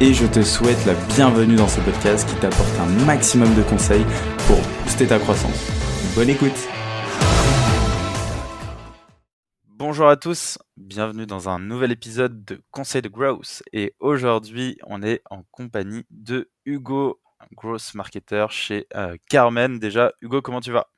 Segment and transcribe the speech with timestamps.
[0.00, 4.04] et je te souhaite la bienvenue dans ce podcast qui t'apporte un maximum de conseils
[4.46, 5.70] pour booster ta croissance.
[6.14, 6.68] Bonne écoute
[9.66, 15.02] Bonjour à tous, bienvenue dans un nouvel épisode de Conseil de Growth et aujourd'hui on
[15.02, 17.20] est en compagnie de Hugo,
[17.54, 19.80] growth marketer chez euh, Carmen.
[19.80, 20.88] Déjà, Hugo, comment tu vas?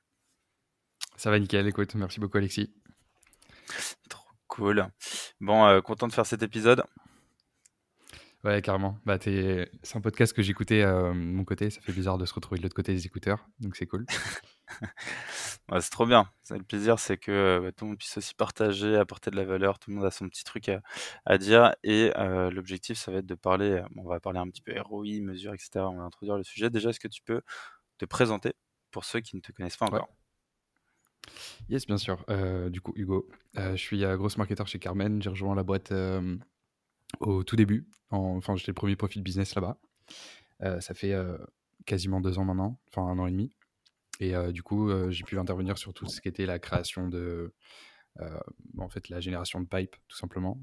[1.17, 2.71] Ça va nickel, écoute, merci beaucoup Alexis.
[4.11, 4.89] Trop cool.
[5.41, 6.83] Bon, euh, content de faire cet épisode.
[8.43, 8.97] Ouais, carrément.
[9.05, 11.69] Bah, c'est un podcast que j'écoutais euh, de mon côté.
[11.69, 13.47] Ça fait bizarre de se retrouver de l'autre côté des écouteurs.
[13.59, 14.07] Donc, c'est cool.
[15.71, 16.27] ouais, c'est trop bien.
[16.49, 19.79] Le plaisir, c'est que bah, tout le monde puisse aussi partager, apporter de la valeur.
[19.79, 20.71] Tout le monde a son petit truc
[21.27, 21.75] à, dire.
[21.83, 23.83] Et euh, l'objectif, ça va être de parler.
[23.97, 25.71] on va parler un petit peu ROI, mesures, etc.
[25.81, 26.71] On va introduire le sujet.
[26.71, 27.43] Déjà, est-ce que tu peux
[27.99, 28.55] te présenter
[28.91, 30.09] pour ceux qui ne te connaissent pas encore?
[31.69, 32.25] Yes, bien sûr.
[32.31, 35.21] Euh, du coup, Hugo, je suis grosse marketeur chez Carmen.
[35.21, 35.93] J'ai rejoint la boîte
[37.19, 37.89] au tout début.
[38.11, 39.79] enfin, j'étais le premier profil business là-bas.
[40.63, 41.39] Euh, ça fait euh,
[41.87, 43.53] quasiment deux ans maintenant, enfin un an et demi.
[44.21, 47.55] Et euh, du coup, j'ai pu intervenir sur tout ce qui était la création de,
[48.77, 50.61] en fait, la génération de pipe, tout simplement.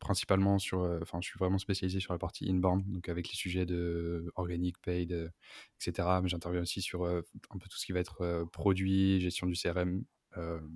[0.00, 3.66] principalement sur, enfin, je suis vraiment spécialisé sur la partie inbound, donc avec les sujets
[3.66, 5.30] de organique, paid,
[5.78, 6.08] etc.
[6.22, 10.02] Mais j'interviens aussi sur un peu tout ce qui va être produit, gestion du CRM,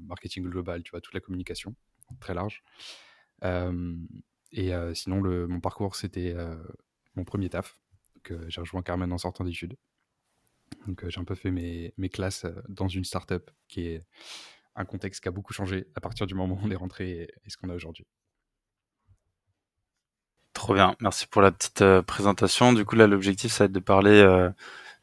[0.06, 1.74] marketing global, tu vois, toute la communication,
[2.20, 2.62] très large.
[4.52, 6.34] Et sinon, mon parcours, c'était
[7.14, 7.78] mon premier taf.
[8.22, 9.76] que j'ai rejoint Carmen en sortant d'études.
[10.86, 14.04] Donc j'ai un peu fait mes, mes classes dans une startup qui est
[14.76, 17.10] un contexte qui a beaucoup changé à partir du moment où on est rentré
[17.44, 18.06] et, ce qu'on a aujourd'hui.
[20.52, 22.72] Trop bien, merci pour la petite présentation.
[22.72, 24.50] Du coup, là, l'objectif, ça va être de parler,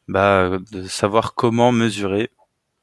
[0.06, 2.30] bah, de savoir comment mesurer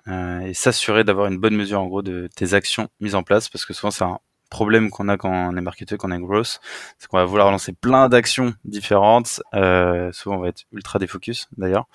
[0.08, 3.66] et s'assurer d'avoir une bonne mesure, en gros, de tes actions mises en place, parce
[3.66, 6.60] que souvent, c'est un problème qu'on a quand on est marketeur, quand on est gross,
[6.98, 9.42] c'est qu'on va vouloir lancer plein d'actions différentes.
[9.54, 11.88] Euh, souvent, on va être ultra défocus d'ailleurs.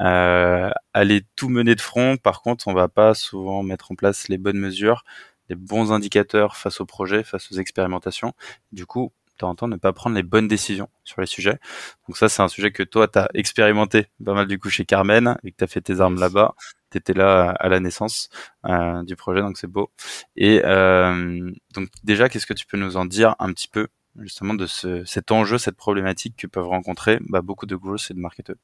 [0.00, 2.16] Euh, aller tout mener de front.
[2.16, 5.04] Par contre, on va pas souvent mettre en place les bonnes mesures,
[5.48, 8.32] les bons indicateurs face au projet, face aux expérimentations.
[8.72, 11.58] Du coup, de temps en temps, ne pas prendre les bonnes décisions sur les sujets.
[12.06, 14.84] Donc ça, c'est un sujet que toi, tu as expérimenté pas mal du coup chez
[14.84, 16.54] Carmen et que tu as fait tes armes là-bas
[17.00, 18.28] tu là à la naissance
[18.66, 19.90] euh, du projet, donc c'est beau.
[20.36, 23.88] Et euh, donc déjà, qu'est-ce que tu peux nous en dire un petit peu
[24.20, 28.14] justement de ce, cet enjeu, cette problématique que peuvent rencontrer bah, beaucoup de growth et
[28.14, 28.56] de marketeurs?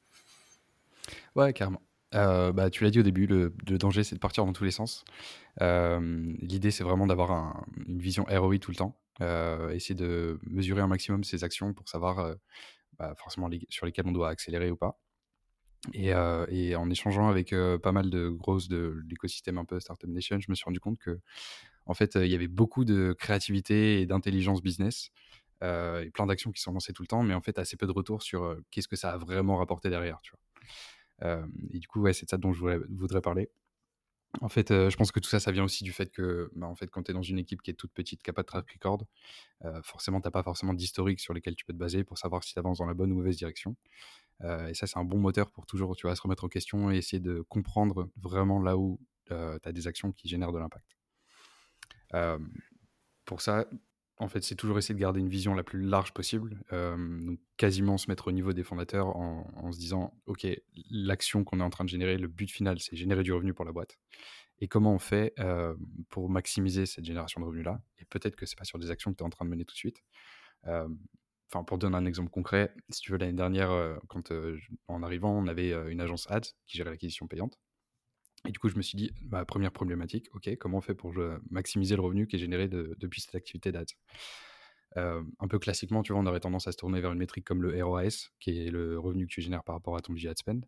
[1.35, 1.81] Ouais, carrément.
[2.13, 4.71] Euh, bah, tu l'as dit au début, le, danger c'est de partir dans tous les
[4.71, 5.03] sens.
[5.59, 8.97] L'idée c'est vraiment d'avoir une vision ROI tout le temps,
[9.71, 12.35] essayer de mesurer un maximum ses actions pour savoir
[12.97, 14.97] bah, forcément sur lesquelles on doit accélérer ou pas.
[15.93, 20.49] Et, en échangeant avec pas mal de grosses de l'écosystème un peu Startup Nation, je
[20.49, 21.19] me suis rendu compte que
[21.87, 25.09] en fait, il y avait beaucoup de créativité et d'intelligence business
[25.63, 27.91] et plein d'actions qui sont lancées tout le temps, mais en fait, assez peu de
[27.91, 30.19] retour sur qu'est-ce que ça a vraiment rapporté derrière.
[31.23, 33.49] Et du coup, ouais, c'est de ça dont je voudrais parler.
[34.39, 36.75] En fait, je pense que tout ça, ça vient aussi du fait que, bah, en
[36.75, 38.47] fait, quand tu es dans une équipe qui est toute petite, qui n'a pas de
[38.47, 39.05] track record,
[39.83, 42.53] forcément, tu n'as pas forcément d'historique sur lesquels tu peux te baser pour savoir si
[42.53, 43.75] tu avances dans la bonne ou mauvaise direction.
[44.43, 46.97] Et ça, c'est un bon moteur pour toujours tu vas se remettre en question et
[46.97, 50.97] essayer de comprendre vraiment là où tu as des actions qui génèrent de l'impact.
[53.25, 53.65] pour ça,
[54.17, 57.97] en fait, c'est toujours essayer de garder une vision la plus large possible, donc quasiment
[57.97, 60.45] se mettre au niveau des fondateurs en, se disant, OK,
[60.91, 63.65] l'action qu'on est en train de générer, le but final, c'est générer du revenu pour
[63.65, 63.97] la boîte.
[64.59, 65.33] Et comment on fait
[66.09, 67.81] pour maximiser cette génération de revenus-là?
[67.97, 69.65] Et peut-être que c'est pas sur des actions que tu es en train de mener
[69.65, 70.03] tout de suite.
[71.53, 74.31] Enfin, pour donner un exemple concret, si tu veux, l'année dernière, quand
[74.87, 77.59] en arrivant, on avait une agence ads qui gérait l'acquisition payante.
[78.47, 81.13] Et du coup, je me suis dit, ma première problématique, ok, comment on fait pour
[81.49, 83.83] maximiser le revenu qui est généré depuis cette activité d'ads?
[84.97, 87.45] Euh, Un peu classiquement, tu vois, on aurait tendance à se tourner vers une métrique
[87.45, 90.29] comme le ROAS, qui est le revenu que tu génères par rapport à ton budget
[90.29, 90.65] ad spend.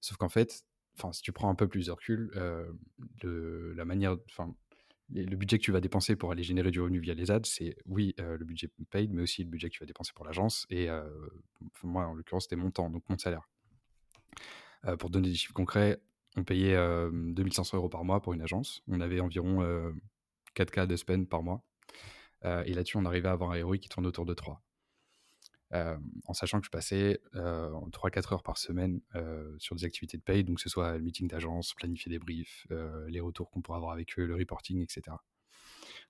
[0.00, 0.64] Sauf qu'en fait,
[1.12, 2.72] si tu prends un peu plus de recul, euh,
[3.74, 4.16] la manière,
[5.12, 7.76] le budget que tu vas dépenser pour aller générer du revenu via les ads, c'est
[7.86, 10.66] oui, euh, le budget paid, mais aussi le budget que tu vas dépenser pour l'agence.
[10.70, 10.88] Et
[11.82, 13.48] moi, en l'occurrence, c'était mon temps, donc mon salaire.
[14.98, 16.00] pour donner des chiffres concrets,
[16.36, 16.76] on payait
[17.10, 18.82] 2500 euros par mois pour une agence.
[18.88, 19.62] On avait environ
[20.54, 21.64] 4K de spend par mois.
[22.44, 24.62] et là-dessus, on arrivait à avoir un ROI qui tourne autour de 3.
[25.72, 29.00] En sachant que je passais 3-4 heures par semaine
[29.58, 32.66] sur des activités de paye, donc que ce soit le meeting d'agence, planifier des briefs,
[33.08, 35.16] les retours qu'on pourra avoir avec eux, le reporting, etc.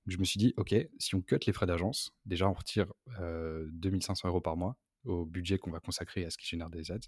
[0.07, 4.29] Je me suis dit, OK, si on cut les frais d'agence, déjà on retire 2500
[4.29, 6.99] euros par mois au budget qu'on va consacrer à ce qui génère des ads.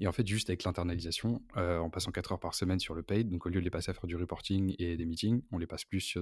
[0.00, 3.28] Et en fait, juste avec l'internalisation, en passant 4 heures par semaine sur le paid,
[3.28, 5.66] donc au lieu de les passer à faire du reporting et des meetings, on les
[5.66, 6.18] passe plus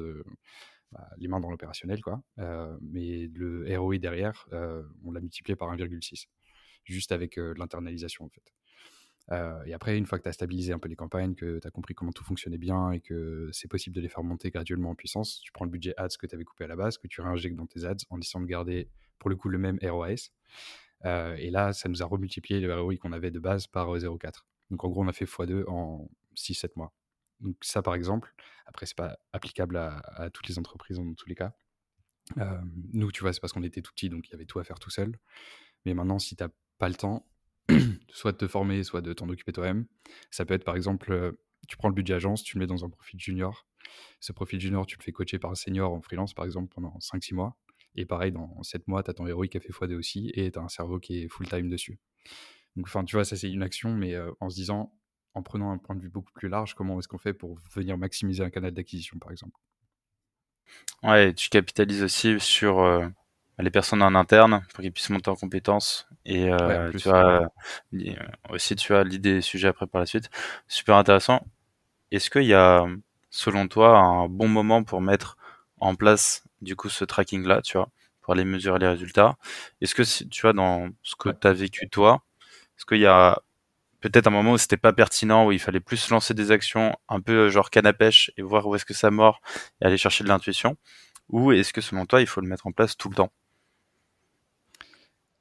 [0.93, 2.23] bah, les mains dans l'opérationnel, quoi.
[2.81, 4.49] mais le ROI derrière,
[5.05, 6.27] on l'a multiplié par 1,6,
[6.85, 8.53] juste avec l'internalisation, en fait.
[9.67, 11.71] et après, une fois que tu as stabilisé un peu les campagnes, que tu as
[11.71, 14.95] compris comment tout fonctionnait bien et que c'est possible de les faire monter graduellement en
[14.95, 17.21] puissance, tu prends le budget ads que tu avais coupé à la base, que tu
[17.21, 18.89] réinjectes dans tes ads en essayant de garder
[19.19, 20.31] pour le coup le même ROAS.
[21.05, 24.45] Et là, ça nous a remultiplié le ROI qu'on avait de base par 0,4.
[24.71, 26.93] Donc en gros, on a fait x2 en 6-7 mois.
[27.41, 28.35] Donc ça, par exemple,
[28.67, 31.53] après, c'est pas applicable à, toutes les entreprises dans tous les cas.
[32.93, 34.65] nous, tu vois, c'est parce qu'on était tout petits, donc il y avait tout à
[34.65, 35.19] faire tout seul.
[35.85, 37.27] Mais maintenant, si tu n'as pas le temps,
[38.11, 39.87] soit de te former, soit de t'en occuper toi-même,
[40.31, 41.37] ça peut être par exemple,
[41.69, 43.67] tu prends le budget agence, tu le mets dans un profil junior.
[44.21, 46.97] Ce profil junior, tu le fais coacher par un senior en freelance, par exemple, pendant
[46.99, 47.57] 5-6 mois.
[47.97, 50.51] Et pareil, dans 7 mois, tu as ton héros qui a fait x2 aussi, et
[50.51, 51.99] tu as un cerveau qui est full-time dessus.
[52.77, 54.93] Donc, enfin, tu vois, ça c'est une action, mais en se disant,
[55.35, 57.99] en prenant un point de vue beaucoup plus large, comment est-ce qu'on fait pour venir
[57.99, 59.59] maximiser un canal d'acquisition, par exemple?
[61.03, 63.07] Ouais, tu capitalises aussi sur euh,
[63.59, 66.07] les personnes en interne pour qu'ils puissent monter en compétences.
[66.27, 67.43] Et euh, tu as
[67.95, 68.15] euh,
[68.51, 70.31] aussi tu as l'idée des sujets après par la suite.
[70.69, 71.47] Super intéressant.
[72.11, 72.87] Est-ce qu'il y a,
[73.31, 75.39] selon toi, un bon moment pour mettre
[75.79, 77.91] en place du coup ce tracking là, tu vois,
[78.21, 79.37] pour aller mesurer les résultats.
[79.81, 82.23] Est-ce que tu vois dans ce que tu as vécu toi,
[82.77, 83.41] est-ce qu'il y a
[84.01, 87.21] peut-être un moment où c'était pas pertinent, où il fallait plus lancer des actions un
[87.21, 89.41] peu euh, genre canne à pêche et voir où est-ce que ça mord
[89.81, 90.77] et aller chercher de l'intuition?
[91.29, 93.31] Ou est-ce que selon toi, il faut le mettre en place tout le temps?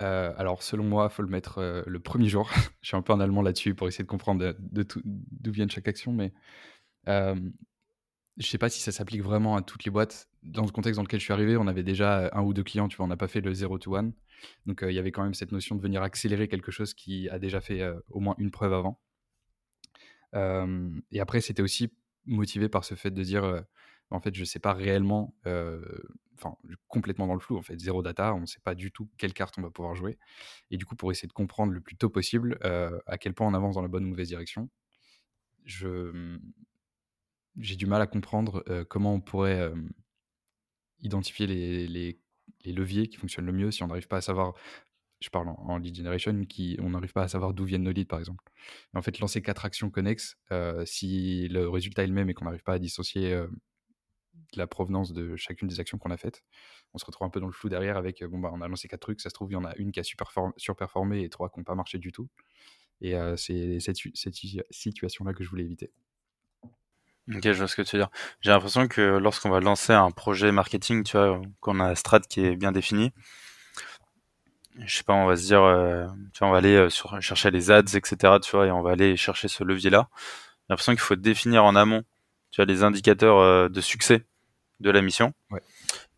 [0.01, 2.49] Euh, alors, selon moi, il faut le mettre euh, le premier jour.
[2.81, 4.53] Je suis un peu en allemand là-dessus pour essayer de comprendre
[5.03, 6.33] d'où vient chaque action, mais
[8.39, 10.29] je sais pas si ça s'applique vraiment à toutes les boîtes.
[10.43, 12.87] Dans le contexte dans lequel je suis arrivé, on avait déjà un ou deux clients,
[12.87, 14.11] tu vois, on n'a pas fait le 0 to 1.
[14.65, 17.39] Donc il y avait quand même cette notion de venir accélérer quelque chose qui a
[17.39, 19.01] déjà fait au moins une preuve avant.
[20.33, 21.91] et après, c'était aussi
[22.25, 23.63] motivé par ce fait de dire,
[24.09, 26.55] en fait, je ne sais pas réellement, enfin,
[26.87, 29.33] complètement dans le flou, en fait, zéro data, on ne sait pas du tout quelle
[29.33, 30.17] carte on va pouvoir jouer.
[30.71, 32.57] Et du coup, pour essayer de comprendre le plus tôt possible
[33.05, 34.69] à quel point on avance dans la bonne ou mauvaise direction,
[35.65, 36.39] je
[37.59, 39.71] j'ai du mal à comprendre comment on pourrait
[41.01, 42.19] identifier les,
[42.65, 44.53] leviers qui fonctionnent le mieux si on n'arrive pas à savoir,
[45.21, 48.07] je parle en, lead generation, qui, on n'arrive pas à savoir d'où viennent nos leads
[48.07, 48.43] par exemple.
[48.93, 50.37] en fait, lancer quatre actions connexes,
[50.85, 53.39] si le résultat est le même et qu'on n'arrive pas à dissocier
[54.55, 56.43] la provenance de chacune des actions qu'on a faites,
[56.93, 58.87] on se retrouve un peu dans le flou derrière avec, bon, bah, on a lancé
[58.87, 61.49] quatre trucs, ça se trouve, il y en a une qui a surperformé et trois
[61.49, 62.29] qui n'ont pas marché du tout.
[63.01, 64.35] Et c'est cette
[64.71, 65.91] situation-là que je voulais éviter.
[67.35, 68.09] Ok, je vois ce que tu veux dire.
[68.41, 72.21] J'ai l'impression que lorsqu'on va lancer un projet marketing, tu vois, qu'on a un strat
[72.21, 73.11] qui est bien défini,
[74.85, 77.21] je sais pas, on va se dire, euh, tu vois, on va aller euh, sur,
[77.21, 80.09] chercher les ads, etc., tu vois, et on va aller chercher ce levier-là.
[80.11, 82.03] J'ai l'impression qu'il faut définir en amont,
[82.51, 84.25] tu vois, les indicateurs euh, de succès
[84.79, 85.33] de la mission.
[85.51, 85.61] Ouais.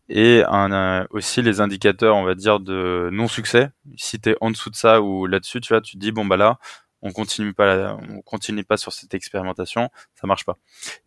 [0.08, 3.70] Et un, aussi les indicateurs, on va dire, de non-succès.
[3.96, 6.24] Si tu es en dessous de ça ou là-dessus, tu vois, tu te dis, bon,
[6.24, 6.58] bah là,
[7.02, 10.56] on continue pas, on continue pas sur cette expérimentation, ça marche pas.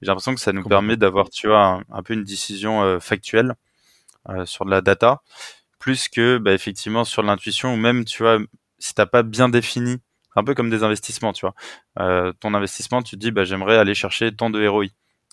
[0.01, 3.55] J'ai l'impression que ça nous permet d'avoir, tu vois, un, peu une décision euh, factuelle
[4.29, 5.21] euh, sur de la data,
[5.79, 8.39] plus que bah, effectivement sur l'intuition ou même, tu vois,
[8.77, 9.97] si t'as pas bien défini,
[10.35, 11.55] un peu comme des investissements, tu vois,
[11.99, 14.87] euh, ton investissement, tu te dis, bah, j'aimerais aller chercher tant de ROI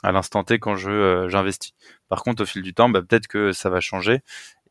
[0.04, 1.74] à l'instant T quand je j'investis.
[2.08, 4.20] Par contre, au fil du temps, bah, peut-être que ça va changer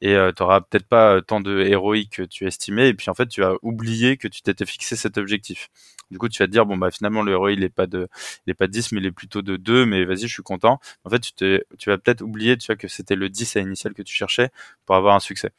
[0.01, 3.09] et euh, tu n'auras peut-être pas euh, tant de héroïque que tu estimais et puis
[3.09, 5.69] en fait tu vas oublier que tu t'étais fixé cet objectif.
[6.09, 8.07] Du coup, tu vas te dire bon bah finalement le héroïque il est pas de
[8.45, 10.43] il est pas de 10 mais il est plutôt de 2 mais vas-y, je suis
[10.43, 10.79] content.
[11.05, 13.59] En fait, tu te tu vas peut-être oublier tu vois que c'était le 10 à
[13.61, 14.49] initial que tu cherchais
[14.85, 15.51] pour avoir un succès.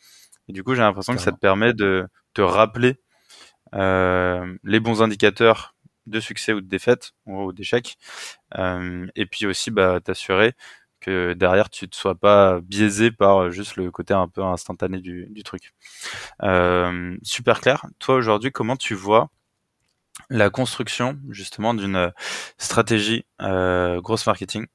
[0.48, 2.96] Et du coup, j'ai l'impression que ça te permet de te rappeler
[3.74, 5.74] euh, les bons indicateurs
[6.06, 7.96] de succès ou de défaite ou d'échec
[8.58, 10.52] euh, et puis aussi bah t'assurer
[11.02, 15.42] que derrière tu ne sois pas biaisé par juste le côté un peu instantané du,
[15.44, 15.74] truc.
[16.42, 17.84] Euh, super clair.
[17.98, 19.28] Toi aujourd'hui, comment tu vois
[20.30, 22.12] la construction justement d'une
[22.56, 24.66] stratégie euh, grosse marketing?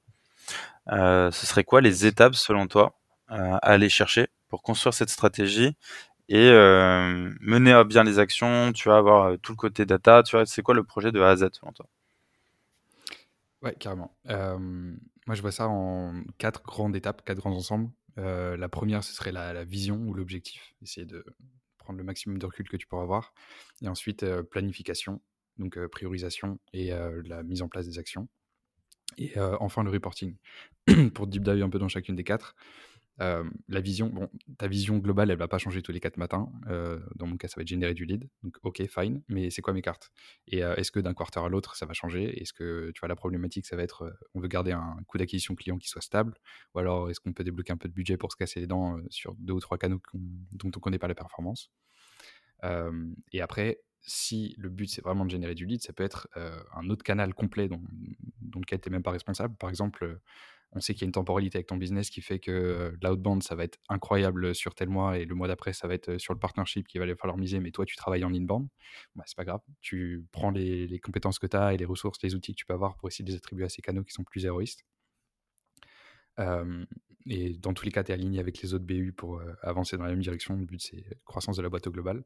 [0.92, 2.94] Euh, Ce serait quoi les étapes selon toi
[3.30, 5.76] à aller chercher pour construire cette stratégie
[6.30, 10.24] et mener à bien les actions Tu vas avoir tout le côté data.
[10.24, 11.86] Tu vois, c'est quoi le projet de A à Z selon toi?
[13.62, 14.14] Ouais, carrément.
[15.28, 17.92] Moi, je vois ça en quatre grandes étapes, quatre grands ensembles.
[18.16, 20.74] la première, ce serait la, vision ou l'objectif.
[20.82, 21.24] Essayer de
[21.78, 23.34] prendre le maximum de recul que tu pourras avoir.
[23.82, 25.22] Et ensuite, planification,
[25.58, 26.92] donc priorisation et
[27.26, 28.28] la mise en place des actions.
[29.18, 30.36] Et enfin, le reporting.
[31.14, 32.56] Pour deep dive un peu dans chacune des quatre,
[33.20, 36.52] la vision, bon, ta vision globale, elle va pas changer tous les quatre matins.
[37.16, 38.30] dans mon cas, ça va être générer du lead.
[38.44, 39.24] Donc, ok, fine.
[39.28, 40.12] Mais c'est quoi mes cartes?
[40.48, 42.42] Et est-ce que d'un quarter à l'autre, ça va changer?
[42.42, 45.56] Est-ce que tu vois la problématique, ça va être, on veut garder un coût d'acquisition
[45.56, 46.36] client qui soit stable?
[46.76, 48.98] Ou alors, est-ce qu'on peut débloquer un peu de budget pour se casser les dents
[49.10, 51.72] sur deux ou trois canaux dont on connaît pas la performance?
[53.32, 56.28] Et après, si le but c'est vraiment de générer du lead, ça peut être
[56.74, 57.82] un autre canal complet dont,
[58.66, 59.56] tu n'es même pas responsable.
[59.58, 60.20] Par exemple,
[60.74, 63.56] on sait qu'il y a une temporalité avec ton business qui fait que l'outbound, ça
[63.56, 66.40] va être incroyable sur tel mois et le mois d'après, ça va être sur le
[66.40, 68.68] partnership qu'il va falloir miser, mais toi, tu travailles en inbound.
[69.16, 69.62] Bah, c'est pas grave.
[69.82, 72.74] Tu prends les, compétences que tu as et les ressources, les outils que tu peux
[72.74, 74.86] avoir pour essayer de les attribuer à ces canaux qui sont plus héroïstes.
[77.28, 80.04] et dans tous les cas, tu es aligné avec les autres BU pour avancer dans
[80.04, 80.56] la même direction.
[80.56, 82.24] Le but, c'est croissance de la boîte au global.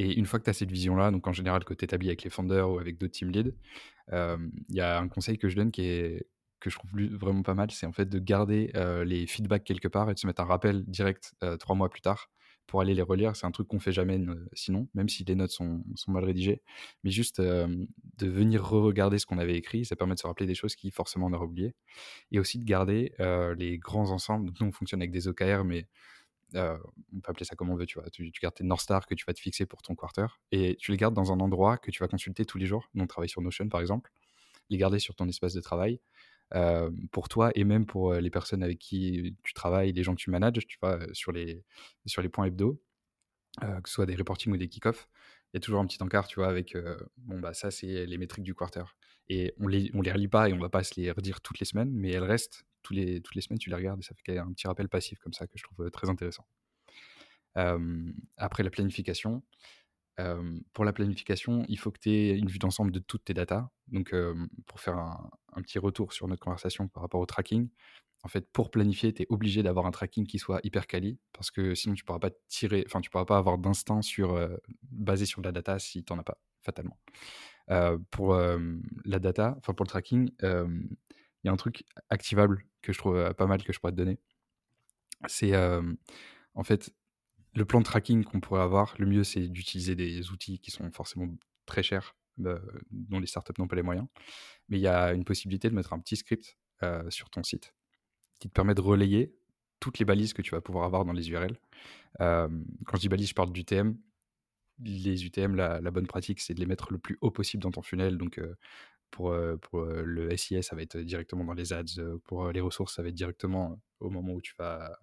[0.00, 2.22] Et une fois que tu as cette vision-là, donc en général que tu établis avec
[2.22, 3.52] les founders ou avec d'autres team leads,
[4.10, 6.26] il y a un conseil que je donne qui est,
[6.60, 8.72] que je trouve vraiment pas mal, c'est en fait de garder
[9.04, 12.28] les feedbacks quelque part et de se mettre un rappel direct trois mois plus tard
[12.68, 13.34] pour aller les relire.
[13.34, 14.20] C'est un truc qu'on fait jamais
[14.52, 16.62] sinon, même si les notes sont, sont mal rédigées.
[17.02, 17.86] Mais juste de
[18.20, 21.26] venir re-regarder ce qu'on avait écrit, ça permet de se rappeler des choses qui forcément
[21.26, 21.74] on aurait oublié.
[22.30, 23.14] Et aussi de garder
[23.56, 24.52] les grands ensembles.
[24.60, 25.88] Nous, on fonctionne avec des OKR, mais
[26.54, 28.08] on peut appeler ça comme on veut, tu vois.
[28.10, 30.90] Tu, gardes tes North Star que tu vas te fixer pour ton quarter et tu
[30.90, 32.88] les gardes dans un endroit que tu vas consulter tous les jours.
[32.94, 34.10] Donc, travaille sur Notion, par exemple.
[34.70, 36.00] Les garder sur ton espace de travail
[37.10, 40.30] pour toi et même pour les personnes avec qui tu travailles, les gens que tu
[40.30, 41.64] manages, tu vois, sur les,
[42.06, 42.80] sur les points hebdo,
[43.60, 45.08] que ce soit des reporting ou des kick-off,
[45.52, 46.76] il y a toujours un petit encart, tu vois, avec
[47.16, 48.84] bon, bah ça, c'est les métriques du quarter.
[49.28, 51.58] Et on les, on les relit pas et on va pas se les redire toutes
[51.58, 54.14] les semaines, mais elles restent tous les, toutes les semaines, tu les regardes et ça
[54.24, 56.46] fait un petit rappel passif comme ça que je trouve très intéressant.
[58.36, 59.42] après la planification,
[60.72, 63.70] pour la planification, il faut que tu aies une vue d'ensemble de toutes tes datas.
[63.88, 64.14] Donc,
[64.66, 65.30] pour faire un,
[65.62, 67.68] petit retour sur notre conversation par rapport au tracking,
[68.22, 71.50] en fait, pour planifier, tu es obligé d'avoir un tracking qui soit hyper quali, parce
[71.50, 74.38] que sinon, tu pourras pas tirer, enfin, tu pourras pas avoir d'instinct sur,
[74.90, 76.98] basé sur la data si tu n'en as pas, fatalement.
[78.10, 78.34] pour
[79.04, 83.34] la data, enfin, pour le tracking, il y a un truc activable que je trouve
[83.34, 84.18] pas mal que je pourrais te donner.
[85.26, 85.56] C'est,
[86.54, 86.92] en fait,
[87.58, 90.90] le plan de tracking qu'on pourrait avoir, le mieux, c'est d'utiliser des outils qui sont
[90.92, 91.28] forcément
[91.66, 92.60] très chers, bah,
[92.90, 94.06] dont les startups n'ont pas les moyens.
[94.68, 97.74] Mais il y a une possibilité de mettre un petit script euh, sur ton site
[98.38, 99.34] qui te permet de relayer
[99.80, 101.58] toutes les balises que tu vas pouvoir avoir dans les URL.
[102.20, 102.48] Euh,
[102.86, 103.96] quand je dis balises, je parle d'UTM.
[104.80, 107.82] Les UTM, la, bonne pratique, c'est de les mettre le plus haut possible dans ton
[107.82, 108.16] funnel.
[108.16, 108.54] Donc, euh,
[109.10, 112.18] pour le SIS, ça va être directement dans les ads.
[112.24, 114.96] Pour les ressources, ça va être directement au moment où tu vas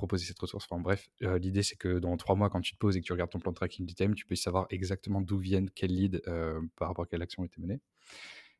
[0.00, 0.66] proposer cette ressource.
[0.70, 3.06] Enfin bref, euh, l'idée c'est que dans trois mois, quand tu te poses et que
[3.06, 6.20] tu regardes ton plan de tracking d'ITM, tu peux savoir exactement d'où viennent quels leads
[6.26, 7.80] euh, par rapport à quelle action a été menée.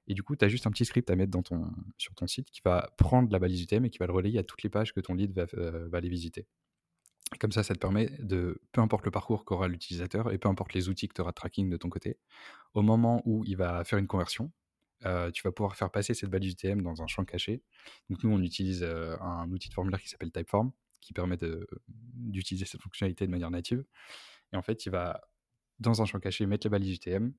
[0.06, 2.26] Et du coup, tu as juste un petit script à mettre dans ton, sur ton
[2.26, 4.68] site qui va prendre la balise UTM et qui va le relayer à toutes les
[4.68, 6.46] pages que ton lead va, euh, va aller visiter.
[7.38, 10.74] comme ça, ça te permet de, peu importe le parcours qu'aura l'utilisateur et peu importe
[10.74, 12.18] les outils que tu auras de tracking de ton côté,
[12.74, 14.52] au moment où il va faire une conversion,
[15.32, 17.62] tu vas pouvoir faire passer cette balise UTM dans un champ caché.
[18.10, 21.38] Donc nous, on utilise un outil de formulaire qui s'appelle Typeform, qui permet
[21.88, 23.84] d'utiliser cette fonctionnalité de manière native.
[24.52, 25.20] Et en fait, il va,
[25.78, 27.32] dans un champ caché, mettre les balises UTM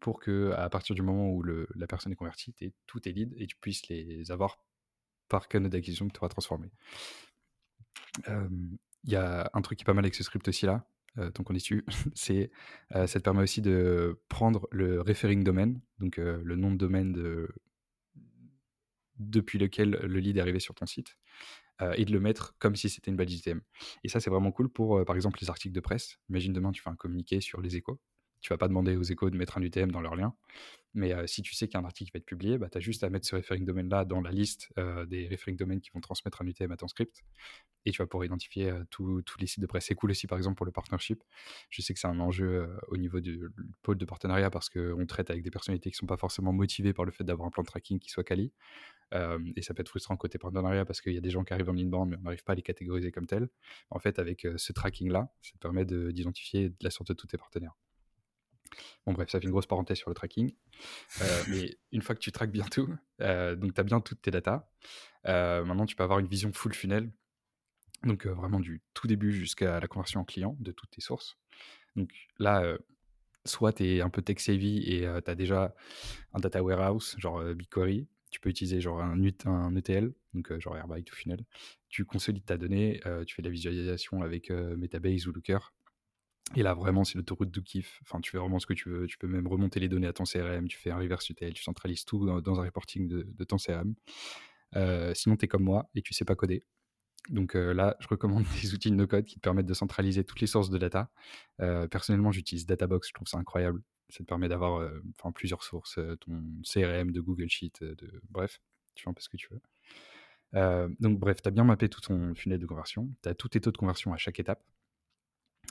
[0.00, 3.34] pour que, à partir du moment où la personne est convertie, tu tous tes leads
[3.36, 4.58] et tu puisses les avoir
[5.28, 6.70] par canal d'acquisition que tu auras transformé.
[8.28, 10.86] Il y a un truc qui est pas mal avec ce script aussi là,
[11.34, 12.50] tant qu'on est dessus, c'est
[12.90, 17.48] ça te permet aussi de prendre le referring domain, donc le nom de domaine de,
[19.18, 21.16] depuis lequel le lead est arrivé sur ton site,
[21.82, 23.60] euh, et de le mettre comme si c'était une balise ITM.
[24.04, 26.18] Et ça, c'est vraiment cool pour, euh, par exemple, les articles de presse.
[26.28, 28.00] Imagine demain, tu fais un communiqué sur les échos.
[28.42, 30.34] Tu vas pas demander aux échos de mettre un UTM dans leur lien.
[30.94, 32.68] Mais euh, si tu sais qu'il y a un article qui va être publié, bah,
[32.70, 34.70] tu as juste à mettre ce referring domain là dans la liste
[35.06, 37.22] des referring domains qui vont transmettre un UTM à ton script.
[37.84, 39.86] Et tu vas pouvoir identifier tous les sites de presse.
[39.86, 41.22] C'est cool aussi, par exemple, pour le partnership.
[41.70, 43.48] Je sais que c'est un enjeu au niveau du
[43.82, 47.04] pôle de partenariat parce qu'on traite avec des personnalités qui sont pas forcément motivées par
[47.04, 48.52] le fait d'avoir un plan de tracking qui soit quali
[49.56, 51.68] et ça peut être frustrant côté partenariat parce qu'il y a des gens qui arrivent
[51.68, 53.48] en inbound mais on n'arrive pas à les catégoriser comme tels.
[53.90, 57.74] En fait, avec ce tracking-là, ça permet d'identifier de, la sorte de tous tes partenaires.
[59.06, 60.54] Bon, bref, ça fait une grosse parenthèse sur le tracking.
[61.48, 62.88] mais une fois que tu traques bien tout,
[63.18, 64.68] donc tu as bien toutes tes datas,
[65.24, 67.10] maintenant tu peux avoir une vision full funnel.
[68.04, 71.38] Donc vraiment du tout début jusqu'à la conversion en client de toutes tes sources.
[71.94, 72.76] Donc là,
[73.44, 75.74] soit tu es un peu tech savvy et tu as déjà
[76.32, 81.06] un data warehouse, genre BigQuery, tu peux utiliser genre un, un ETL, donc genre Airbyte
[81.06, 81.44] to Funnel.
[81.90, 85.72] Tu consolides ta donnée, tu fais de la visualisation avec Metabase ou Looker.
[86.54, 88.00] Et là, vraiment, c'est l'autoroute du kiff.
[88.02, 89.06] Enfin, tu fais vraiment ce que tu veux.
[89.06, 90.68] Tu peux même remonter les données à ton CRM.
[90.68, 91.54] Tu fais un reverse ETL.
[91.54, 93.94] Tu centralises tout dans, un reporting de, ton CRM.
[95.14, 96.62] sinon, tu es comme moi et tu sais pas coder.
[97.30, 100.46] Donc là, je recommande des outils de no-code qui te permettent de centraliser toutes les
[100.46, 101.10] sources de data.
[101.90, 103.82] personnellement, j'utilise Databox, je trouve ça incroyable.
[104.10, 104.90] Ça te permet d'avoir
[105.34, 108.20] plusieurs sources, ton CRM, de Google Sheet, de...
[108.28, 108.60] bref,
[108.94, 110.94] tu fais un peu ce que tu veux.
[111.00, 113.60] donc bref, tu as bien mappé tout ton funnel de conversion, tu as tous tes
[113.62, 114.62] taux de conversion à chaque étape.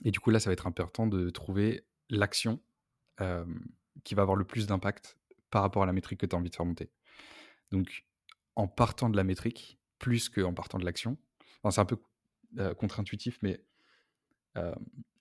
[0.04, 2.60] Et du coup, là, ça va être important de trouver l'action
[4.04, 5.18] qui va avoir le plus d'impact
[5.50, 6.90] par rapport à la métrique que tu as envie de faire monter.
[7.72, 8.06] Donc,
[8.56, 11.18] en partant de la métrique, plus qu'en partant de l'action,
[11.70, 11.98] c'est un peu
[12.78, 13.64] contre-intuitif, mais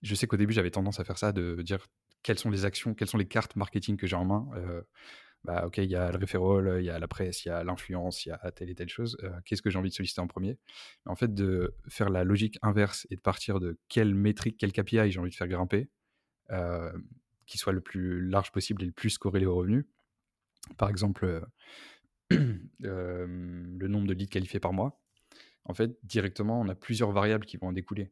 [0.03, 1.87] je sais qu'au début, j'avais tendance à faire ça, de dire
[2.23, 4.49] quelles sont les actions, quelles sont les cartes marketing que j'ai en main.
[5.45, 7.65] Bah, ok, il y a le referral, il y a la presse, il y a
[7.65, 9.17] l'influence, il y a telle et telle chose.
[9.45, 10.59] Qu'est-ce que j'ai envie de solliciter en premier?
[11.07, 15.11] En fait, de faire la logique inverse et de partir de quelle métrique, quel KPI
[15.11, 15.89] j'ai envie de faire grimper,
[17.47, 19.89] qui soit le plus large possible et le plus corrélé au revenu.
[20.77, 21.47] Par exemple,
[22.31, 25.01] le nombre de leads qualifiés par mois
[25.65, 28.11] en fait, directement, on a plusieurs variables qui vont en découler.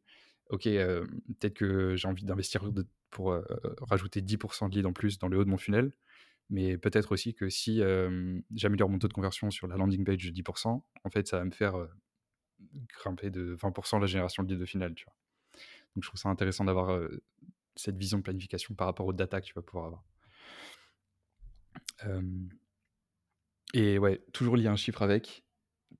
[0.49, 1.05] Ok, euh,
[1.39, 2.63] peut-être que j'ai envie d'investir
[3.11, 3.43] pour euh,
[3.81, 5.91] rajouter 10% de leads en plus dans le haut de mon funnel,
[6.49, 7.81] mais peut-être aussi que si
[8.55, 10.67] j'améliore mon taux de conversion sur la landing page de 10%,
[11.03, 11.75] en fait, ça va me faire
[12.87, 14.89] grimper de 20% la génération de leads au final.
[14.89, 16.99] Donc, je trouve ça intéressant d'avoir
[17.75, 20.03] cette vision de planification par rapport aux data que tu vas pouvoir avoir.
[23.73, 25.43] et ouais, toujours lier un chiffre avec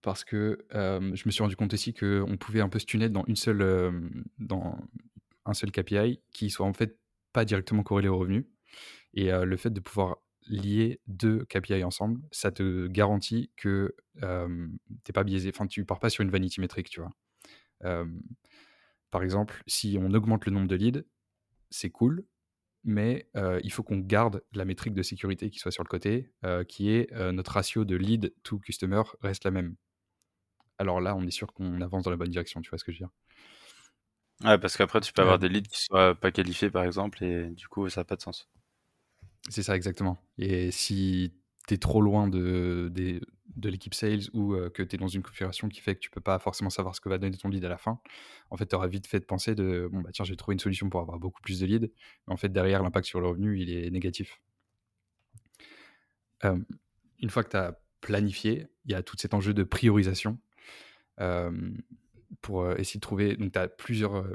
[0.01, 3.23] parce que je me suis rendu compte aussi qu'on pouvait un peu se tuner dans,
[3.25, 4.77] une seule, dans
[5.45, 6.97] un seul KPI qui soit en fait
[7.33, 8.49] pas directement corrélé au revenu.
[9.13, 10.17] Et le fait de pouvoir
[10.49, 13.95] lier deux KPI ensemble, ça te garantit que
[15.03, 15.51] t'es pas biaisé.
[15.53, 17.11] Enfin, tu pars pas sur une vanity métrique, tu vois.
[19.11, 21.03] par exemple, si on augmente le nombre de leads,
[21.69, 22.25] c'est cool,
[22.83, 23.29] mais
[23.63, 26.31] il faut qu'on garde la métrique de sécurité qui soit sur le côté,
[26.67, 29.75] qui est notre ratio de lead to customer reste la même
[30.79, 32.91] alors là, on est sûr qu'on avance dans la bonne direction, tu vois ce que
[32.91, 33.11] je veux dire
[34.43, 37.49] Ouais, parce qu'après, tu peux avoir des leads qui soient pas qualifiés, par exemple, et
[37.51, 38.49] du coup, ça n'a pas de sens.
[39.49, 40.23] C'est ça, exactement.
[40.37, 41.33] Et si
[41.67, 45.23] tu es trop loin de, de, l'équipe sales ou euh, que tu es dans une
[45.23, 47.65] configuration qui fait que tu peux pas forcément savoir ce que va donner ton lead
[47.65, 47.99] à la fin,
[48.51, 50.59] en fait, tu auras vite fait de penser de bon, bah tiens, j'ai trouvé une
[50.59, 51.89] solution pour avoir beaucoup plus de leads.
[52.27, 54.39] En fait, derrière, l'impact sur le revenu, il est négatif.
[56.45, 56.57] Euh,
[57.19, 60.39] une fois que tu as planifié, il y a tout cet enjeu de priorisation
[62.39, 63.35] pour essayer de trouver.
[63.35, 64.25] Donc, tu as plusieurs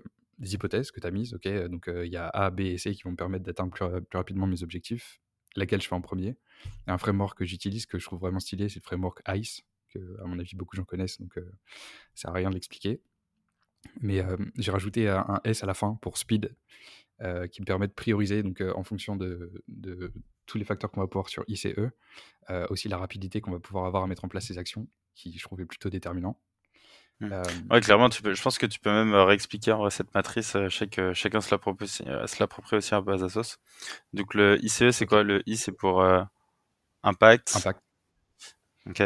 [0.40, 1.35] hypothèses que tu as mises.
[1.35, 4.16] ok donc, il y a A, B et C qui vont me permettre d'atteindre plus,
[4.16, 5.20] rapidement mes objectifs.
[5.57, 6.37] Laquelle je fais en premier.
[6.88, 10.27] un framework que j'utilise, que je trouve vraiment stylé, c'est le framework ICE, que, à
[10.27, 11.42] mon avis, beaucoup de gens connaissent, donc ça
[12.14, 13.01] sert à rien de l'expliquer.
[14.01, 14.25] Mais
[14.57, 16.57] j'ai rajouté un S à la fin pour speed,
[17.20, 20.12] qui me permet de prioriser donc, en fonction de, de,
[20.47, 21.68] tous les facteurs qu'on va pouvoir sur ICE,
[22.68, 25.44] aussi la rapidité qu'on va pouvoir avoir à mettre en place ces actions, qui je
[25.44, 26.40] trouve est plutôt déterminant.
[27.20, 27.33] Mmh.
[27.33, 30.57] Euh, ouais, clairement, tu peux, je pense que tu peux même euh, réexpliquer cette matrice.
[30.57, 33.59] Euh, chaque, chacun se l'approprie aussi un peu à sa sauce.
[34.12, 35.22] Donc le ICE, c'est quoi?
[35.22, 36.05] Le I, c'est pour
[37.03, 37.57] impact.
[37.57, 37.81] Impact.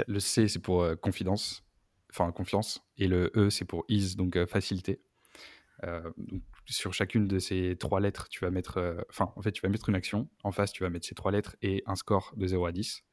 [0.08, 1.64] Le C, c'est pour confidence,
[2.10, 2.82] enfin confiance.
[2.96, 5.00] Et le E, c'est pour ease, donc facilité.
[5.82, 9.68] donc, sur chacune de ces trois lettres, tu vas mettre, enfin, en fait, tu vas
[9.68, 10.28] mettre une action.
[10.42, 13.04] En face, tu vas mettre ces trois lettres et un score de 0 à 10.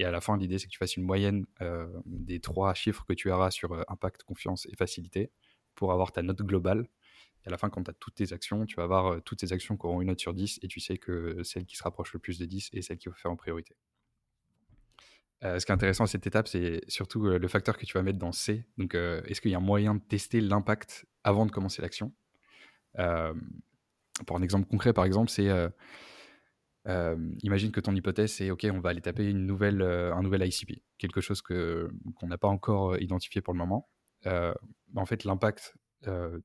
[0.00, 3.04] Et à la fin, l'idée, c'est que tu fasses une moyenne euh, des trois chiffres
[3.06, 5.30] que tu auras sur euh, impact, confiance et facilité
[5.74, 6.88] pour avoir ta note globale.
[7.44, 9.40] Et à la fin, quand tu as toutes tes actions, tu vas avoir euh, toutes
[9.40, 11.82] tes actions qui auront une note sur 10 et tu sais que celle qui se
[11.82, 13.76] rapproche le plus de 10 est celle qu'il faut faire en priorité.
[15.42, 18.18] ce qui est intéressant à cette étape, c'est surtout le facteur que tu vas mettre
[18.18, 18.64] dans C.
[18.78, 22.14] Donc, est-ce qu'il y a un moyen de tester l'impact avant de commencer l'action?
[22.94, 25.50] Pour un exemple concret, par exemple, c'est
[26.86, 30.82] imagine que ton hypothèse c'est ok, on va aller taper une nouvelle, un nouvel ICP,
[30.98, 33.88] quelque chose que qu'on n'a pas encore identifié pour le moment.
[34.24, 35.74] en fait, l'impact,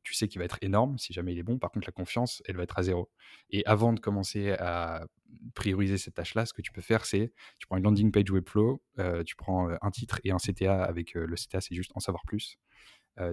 [0.04, 1.58] tu sais qu'il va être énorme si jamais il est bon.
[1.58, 3.10] Par contre, la confiance, elle va être à zéro.
[3.50, 5.06] Et avant de commencer à
[5.54, 8.82] prioriser cette tâche-là, ce que tu peux faire, c'est tu prends une landing page Webflow,
[9.26, 12.58] tu prends un titre et un CTA avec le CTA, c'est juste en savoir plus.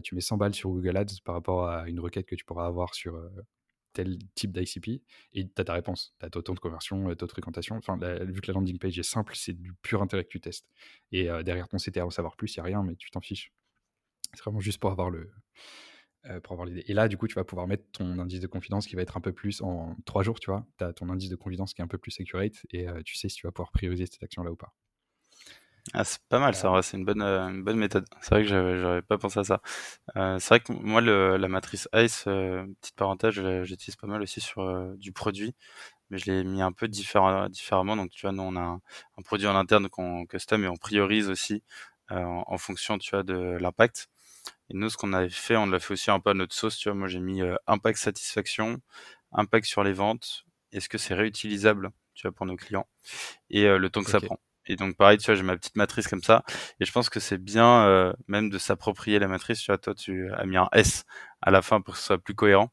[0.05, 2.67] tu mets 100 balles sur Google Ads par rapport à une requête que tu pourras
[2.67, 3.21] avoir sur
[3.93, 5.03] tel type d'ICP
[5.33, 6.15] et tu as ta réponse.
[6.19, 7.77] Tu as ton temps de conversion, euh, taux de fréquentation.
[7.77, 10.69] Enfin, vu que la landing page est simple, c'est du pur intérêt que tu testes.
[11.11, 13.21] Et euh, derrière ton CTA, en savoir plus, il n'y a rien, mais tu t'en
[13.21, 13.53] fiches.
[14.35, 15.31] C'est vraiment juste pour avoir le.
[16.27, 16.85] Euh, pour avoir l'idée.
[16.87, 19.17] Et là, du coup, tu vas pouvoir mettre ton indice de confidence qui va être
[19.17, 20.65] un peu plus en trois jours, tu vois.
[20.79, 23.29] Tu as ton indice de confidence qui est un peu plus accurate et tu sais
[23.29, 24.73] si tu vas pouvoir prioriser cette action-là ou pas.
[25.95, 28.07] Ah, c'est pas mal ça, c'est une bonne, euh, une bonne méthode.
[28.21, 29.61] C'est vrai que j'avais pas pensé à ça.
[30.17, 34.23] Euh, c'est vrai que moi, le, la matrice ICE, euh, petite parenthèse, j'utilise pas mal
[34.23, 34.63] aussi sur
[34.97, 35.55] du produit,
[36.11, 37.97] mais je l'ai mis un peu différemment.
[37.97, 38.81] Donc, tu vois, nous, on a un,
[39.25, 41.63] produit en interne qu'on custom et on priorise aussi
[42.11, 44.09] en, en, fonction, tu vois, de l'impact.
[44.71, 46.79] Et nous, ce qu'on avait fait, on l'a fait aussi un peu à notre sauce.
[46.79, 48.81] Tu vois, moi, j'ai mis impact satisfaction,
[49.33, 50.45] impact sur les ventes.
[50.73, 52.87] Est-ce que c'est réutilisable, tu vois, pour nos clients?
[53.51, 54.39] Et le temps que ça prend.
[54.67, 56.45] Et donc pareil, tu vois, j'ai ma petite matrice comme ça.
[56.81, 59.61] Et je pense que c'est bien euh, même de s'approprier la matrice.
[59.61, 61.05] Tu vois, toi, tu as mis un S
[61.41, 62.73] à la fin pour que ce soit plus cohérent.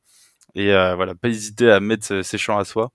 [0.56, 2.92] Et euh, voilà, pas hésiter à mettre ses champs à soi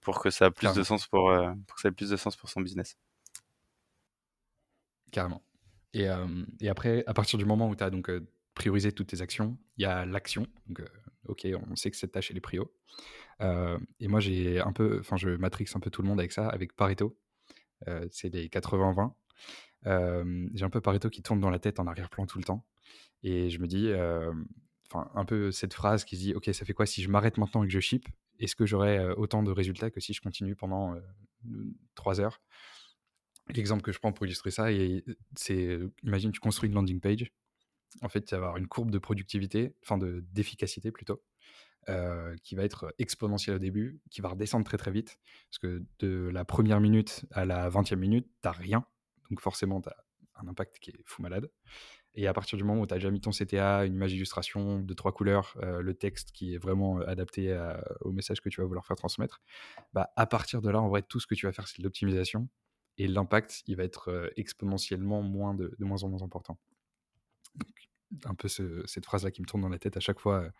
[0.00, 2.16] pour que ça ait plus de sens pour, euh, pour que ça ait plus de
[2.16, 2.96] sens pour son business.
[5.10, 5.42] Carrément.
[5.92, 6.08] Et,
[6.60, 8.10] et après, à partir du moment où tu as donc
[8.54, 10.46] priorisé toutes tes actions, il y a l'action.
[10.66, 10.82] Donc,
[11.26, 12.70] ok, on sait que cette tâche elle est prio.
[13.40, 16.48] et moi, j'ai un peu, enfin, je matrix un peu tout le monde avec ça,
[16.48, 17.16] avec Pareto.
[17.88, 19.12] Euh, c'est les 80-20.
[20.54, 22.64] j'ai un peu Pareto qui tourne dans la tête en arrière-plan tout le temps.
[23.22, 23.90] Et je me dis,
[24.90, 27.64] enfin, un peu cette phrase qui dit, OK, ça fait quoi si je m'arrête maintenant
[27.64, 28.06] et que je ship
[28.38, 30.94] Est-ce que j'aurai autant de résultats que si je continue pendant
[31.94, 32.40] 3 heures?
[33.48, 34.66] L'exemple que je prends pour illustrer ça,
[35.36, 37.32] c'est, imagine, tu construis une landing page.
[38.02, 41.22] En fait, tu vas avoir une courbe de productivité, enfin d'efficacité plutôt,
[41.88, 45.84] euh, qui va être exponentielle au début, qui va redescendre très très vite, parce que
[46.00, 48.84] de la première minute à la vingtième minute, tu rien,
[49.30, 49.96] donc forcément tu as
[50.34, 51.48] un impact qui est fou malade.
[52.14, 54.80] Et à partir du moment où tu as déjà mis ton CTA, une image d'illustration,
[54.80, 57.56] de trois couleurs, euh, le texte qui est vraiment euh, adapté
[58.00, 59.40] au message que tu vas vouloir faire transmettre,
[59.92, 61.84] bah, à partir de là, en vrai, tout ce que tu vas faire, c'est de
[61.84, 62.48] l'optimisation.
[62.98, 66.58] Et l'impact, il va être exponentiellement moins de, moins en moins important.
[68.24, 70.50] un peu cette phrase-là qui me tourne dans la tête à chaque fois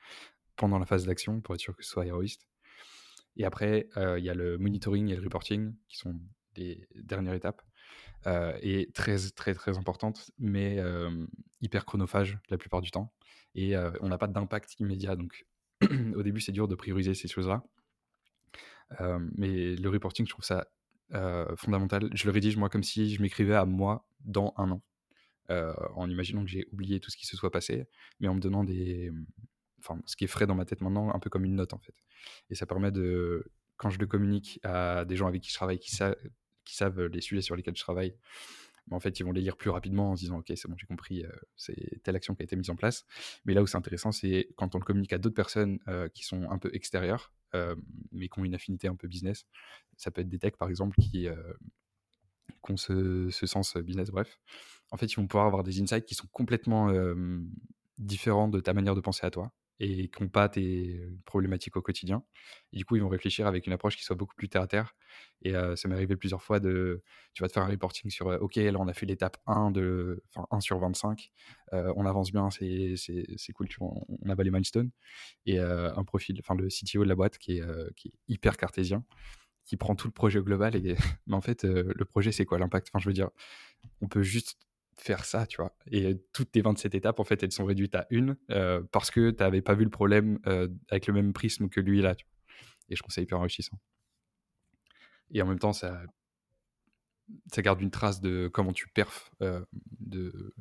[0.56, 2.48] pendant la phase d'action pour être sûr que ce soit héroïste.
[3.36, 6.18] Et après, il y a le monitoring et le reporting qui sont
[6.56, 7.62] les dernières étapes.
[8.62, 10.78] et très, très, très importantes, mais
[11.60, 13.12] hyper chronophages la plupart du temps.
[13.54, 15.16] Et on n'a pas d'impact immédiat.
[15.16, 15.46] Donc,
[16.14, 17.62] au début, c'est dur de prioriser ces choses-là.
[19.36, 20.66] mais le reporting, je trouve ça
[21.56, 22.08] fondamental.
[22.14, 24.82] Je le rédige, moi, comme si je m'écrivais à moi dans un an.
[25.94, 27.84] en imaginant que j'ai oublié tout ce qui se soit passé,
[28.18, 29.12] mais en me donnant des,
[30.06, 31.94] ce qui est frais dans ma tête maintenant, un peu comme une note en fait.
[32.50, 35.78] Et ça permet de, quand je le communique à des gens avec qui je travaille,
[35.78, 35.94] qui,
[36.64, 38.14] qui savent les sujets sur lesquels je travaille,
[38.90, 40.86] en fait, ils vont les lire plus rapidement en se disant, OK, c'est bon, j'ai
[40.86, 43.04] compris, euh, c'est telle action qui a été mise en place.
[43.44, 46.24] Mais là où c'est intéressant, c'est quand on le communique à d'autres personnes euh, qui
[46.24, 47.74] sont un peu extérieures, euh,
[48.12, 49.46] mais qui ont une affinité un peu business.
[49.96, 51.28] Ça peut être des techs, par exemple, qui,
[52.68, 54.38] ont ce, ce, sens business, bref.
[54.90, 56.92] En fait, ils vont pouvoir avoir des insights qui sont complètement
[57.98, 61.82] différents de ta manière de penser à toi et qui n'ont pas tes problématiques au
[61.82, 62.24] quotidien.
[62.72, 64.66] Et du coup, ils vont réfléchir avec une approche qui soit beaucoup plus terre à
[64.66, 64.94] terre.
[65.42, 67.02] Et ça m'est arrivé plusieurs fois de,
[67.34, 70.22] tu vas te faire un reporting sur, OK, là, on a fait l'étape 1 de,
[70.30, 71.30] enfin, 1 sur 25,
[71.72, 72.96] on avance bien, c'est,
[73.54, 74.90] cool, tu vois, on, a pas les milestones.
[75.44, 79.04] Et un profil, enfin, le CTO de la boîte qui est, qui est hyper cartésien,
[79.66, 82.88] qui prend tout le projet global et, mais en fait, le projet, c'est quoi l'impact?
[82.90, 83.30] Enfin, je veux dire,
[84.00, 84.65] on peut juste
[84.96, 85.74] faire ça, tu vois.
[85.90, 89.30] Et toutes tes 27 étapes, en fait, elles sont réduites à une euh, parce que
[89.30, 92.14] tu n'avais pas vu le problème euh, avec le même prisme que lui là.
[92.88, 93.78] Et je ça hyper enrichissant.
[95.32, 96.02] Et en même temps, ça,
[97.52, 99.64] ça garde une trace de comment tu perfs, euh,
[99.98, 100.54] de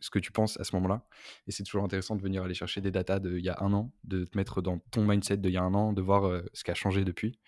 [0.00, 1.06] ce que tu penses à ce moment-là.
[1.46, 3.92] Et c'est toujours intéressant de venir aller chercher des datas d'il y a un an,
[4.04, 6.70] de te mettre dans ton mindset d'il y a un an, de voir ce qui
[6.72, 7.38] a changé depuis,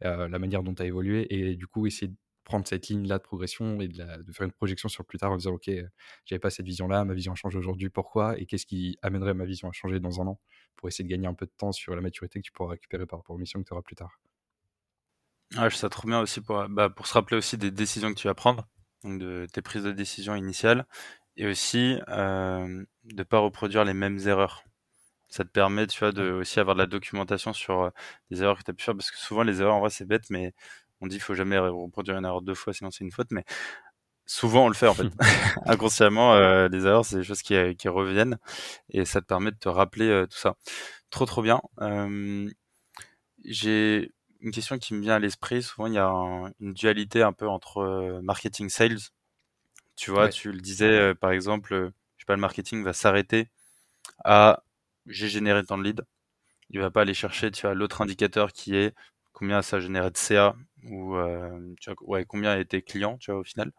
[0.00, 2.16] la manière dont tu as évolué, et du coup, essayer de
[2.50, 5.52] prendre cette ligne-là de progression et de, faire une projection sur plus tard en disant,
[5.52, 5.70] OK,
[6.24, 9.44] j'avais pas cette vision-là, ma vision a changé aujourd'hui, pourquoi Et qu'est-ce qui amènerait ma
[9.44, 10.40] vision à changer dans un an
[10.74, 13.06] pour essayer de gagner un peu de temps sur la maturité que tu pourras récupérer
[13.06, 14.18] par rapport aux missions que tu auras plus tard?
[15.56, 18.18] Ah, je ça trop bien aussi pour, bah, pour se rappeler aussi des décisions que
[18.18, 18.66] tu vas prendre,
[19.04, 20.86] donc de tes prises de décision initiales,
[21.36, 24.64] et aussi euh, de pas reproduire les mêmes erreurs.
[25.28, 27.90] Ça te permet, tu vois, de aussi avoir de la documentation sur euh,
[28.30, 30.06] des erreurs que tu as pu faire, parce que souvent les erreurs, en vrai, c'est
[30.06, 30.54] bête, mais
[31.00, 33.44] on dit qu'il faut jamais reproduire une erreur deux fois, sinon c'est une faute, mais
[34.26, 35.08] souvent on le fait en fait.
[35.66, 38.38] Inconsciemment, euh, les erreurs, c'est des choses qui, qui, reviennent
[38.90, 40.56] et ça te permet de te rappeler euh, tout ça.
[41.10, 41.60] Trop trop bien.
[41.80, 42.48] Euh,
[43.44, 45.62] j'ai une question qui me vient à l'esprit.
[45.62, 46.08] Souvent, il y a
[46.60, 48.98] une dualité un peu entre marketing sales.
[49.96, 53.50] Tu vois, tu le disais, par exemple, je sais pas, le marketing va s'arrêter
[54.24, 54.62] à
[55.06, 56.04] j'ai généré tant de leads.
[56.70, 58.94] Il va pas aller chercher, tu vois, l'autre indicateur qui est
[59.32, 63.40] combien ça a généré de CA ou euh, ouais, combien a été client, tu vois,
[63.40, 63.72] au final.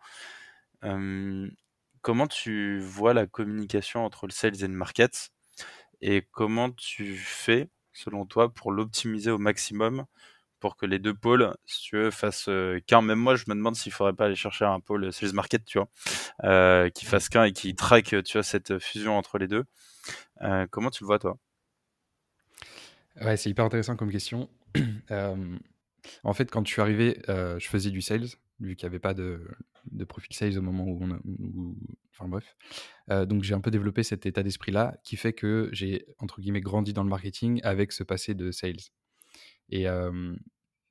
[2.02, 5.30] comment tu vois la communication entre le sales et le market
[6.02, 10.06] et comment tu fais, selon toi, pour l'optimiser au maximum
[10.60, 12.50] pour que les deux pôles, si tu veux, fassent
[12.88, 13.02] qu'un?
[13.04, 15.80] Même moi, je me demande s'il faudrait pas aller chercher un pôle sales market, tu
[15.80, 19.66] vois, qui fasse qu'un et qui traque, tu vois, cette fusion entre les deux.
[20.72, 21.38] comment tu le vois, toi?
[23.22, 24.50] Ouais, c'est hyper intéressant comme question.
[26.24, 28.28] en fait, quand je suis arrivé, je faisais du sales,
[28.60, 29.48] vu qu'il n'y avait pas de,
[29.92, 31.76] de, profil sales au moment où on
[32.12, 32.56] enfin bref.
[33.28, 36.94] donc j'ai un peu développé cet état d'esprit-là qui fait que j'ai, entre guillemets, grandi
[36.94, 38.76] dans le marketing avec ce passé de sales.
[39.70, 39.86] Et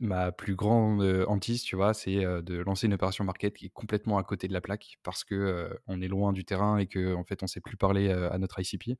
[0.01, 4.19] ma plus grande hantise, tu vois, c'est de lancer une opération market qui est complètement
[4.19, 7.25] à côté de la plaque parce que on est loin du terrain et qu'en en
[7.25, 8.99] fait on ne sait plus parler à notre ICP.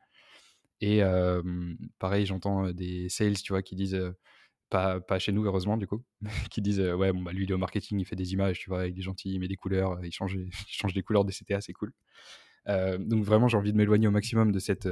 [0.83, 1.03] Et
[1.99, 4.01] pareil, j'entends des sales, tu vois, qui disent
[4.71, 6.03] pas, pas, chez nous, heureusement, du coup,
[6.51, 8.71] qui disent Ouais, bon, bah, lui, il est au marketing, il fait des images, tu
[8.71, 11.33] vois, il est gentil, il met des couleurs, il change, il change des couleurs des
[11.33, 11.93] CTA, c'est cool.
[12.67, 14.89] donc, vraiment, j'ai envie de m'éloigner au maximum de cette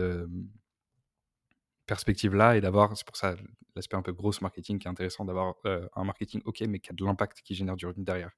[1.87, 3.35] perspective-là et d'avoir, c'est pour ça
[3.75, 6.95] l'aspect un peu grosse marketing qui est intéressant, d'avoir un marketing OK, mais qui a
[6.95, 8.31] de l'impact, qui génère du revenu derrière.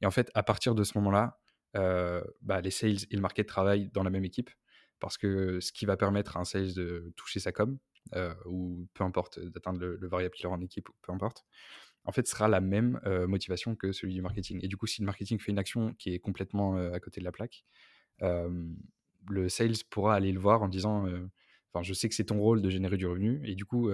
[0.00, 1.38] Et en fait, à partir de ce moment-là,
[1.74, 4.50] bah, les sales et le market travaillent dans la même équipe
[5.00, 7.78] parce que ce qui va permettre à un sales de toucher sa com,
[8.44, 11.44] ou peu importe, d'atteindre le, variable killer en équipe, peu importe,
[12.06, 14.60] en fait, sera la même euh, motivation que celui du marketing.
[14.62, 17.20] Et du coup, si le marketing fait une action qui est complètement euh, à côté
[17.20, 17.64] de la plaque,
[19.28, 21.06] le sales pourra aller le voir en disant
[21.72, 23.90] Enfin, je sais que c'est ton rôle de générer du revenu et du coup,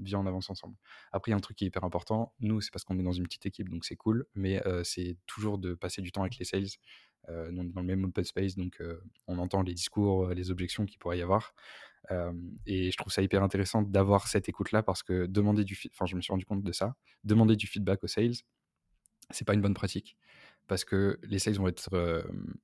[0.00, 0.76] viens, on avance ensemble.
[1.12, 2.34] Après, il y a un truc qui est hyper important.
[2.40, 5.56] Nous, c'est parce qu'on est dans une petite équipe, donc c'est cool, mais c'est toujours
[5.56, 6.66] de passer du temps avec les sales.
[7.28, 8.82] Est dans le même open space, donc
[9.26, 11.54] on entend les discours, les objections qu'il pourrait y avoir
[12.66, 16.16] et je trouve ça hyper intéressant d'avoir cette écoute-là parce que demander du enfin, je
[16.16, 18.34] me suis rendu compte de ça, demander du feedback aux sales,
[19.30, 20.16] c'est pas une bonne pratique
[20.66, 21.88] parce que les sales vont être,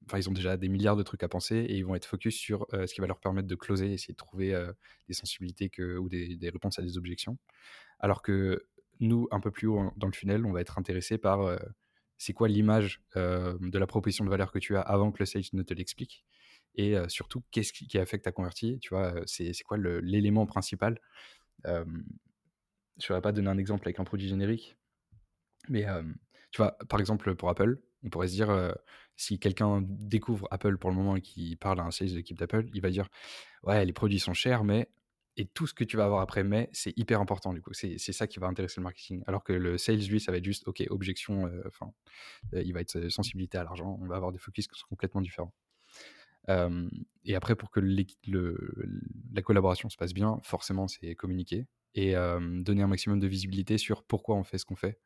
[0.06, 2.36] enfin, ils ont déjà des milliards de trucs à penser et ils vont être focus
[2.36, 4.52] sur ce qui va leur permettre de closer, essayer de trouver
[5.08, 7.38] des sensibilités que, ou des, des, réponses à des objections.
[7.98, 8.66] Alors que
[9.00, 11.58] nous, un peu plus haut dans le funnel, on va être intéressé par
[12.20, 15.42] c'est quoi l'image de la proposition de valeur que tu as avant que le sales
[15.54, 16.26] ne te l'explique?
[16.74, 18.78] Et surtout qu'est-ce qui, affecte ta convertie?
[18.78, 21.00] Tu vois c'est quoi l'élément principal?
[21.64, 24.76] Je ne vais pas donner un exemple avec un produit générique
[25.68, 25.86] mais
[26.50, 28.74] tu vois par exemple pour Apple on pourrait se dire
[29.16, 32.38] si quelqu'un découvre Apple pour le moment et qui parle à un sales de l'équipe
[32.38, 33.08] d'Apple il va dire
[33.62, 34.90] ouais les produits sont chers mais
[35.36, 37.72] et tout ce que tu vas avoir après mais c'est hyper important du coup.
[37.72, 39.22] C'est ça qui va intéresser le marketing.
[39.26, 41.92] Alors que le sales lui ça va être juste ok objection enfin
[42.52, 45.52] il va être sensibilité à l'argent on va avoir des focus qui sont complètement différents.
[47.24, 52.88] Et après, pour que la collaboration se passe bien, forcément, c'est communiquer et donner un
[52.88, 54.98] maximum de visibilité sur pourquoi on fait ce qu'on fait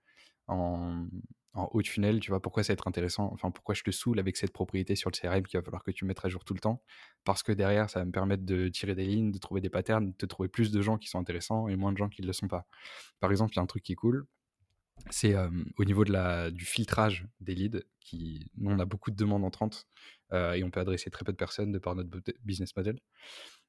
[1.55, 4.19] haut de funnel, tu vois, pourquoi ça va être intéressant, enfin, pourquoi je te saoule
[4.19, 6.55] avec cette propriété sur le CRM qu'il va falloir que tu mettes à jour tout
[6.55, 6.83] le temps,
[7.25, 10.13] parce que derrière, ça va me permettre de tirer des lignes, de trouver des patterns,
[10.19, 12.33] de trouver plus de gens qui sont intéressants et moins de gens qui ne le
[12.33, 12.67] sont pas.
[13.21, 14.27] Par exemple, il y a un truc qui est cool,
[15.11, 15.35] c'est
[15.77, 19.45] au niveau de la, du filtrage des leads, qui, nous, on a beaucoup de demandes
[19.45, 19.87] entrantes
[20.33, 22.11] et on peut adresser très peu de personnes de par notre
[22.43, 22.99] business model.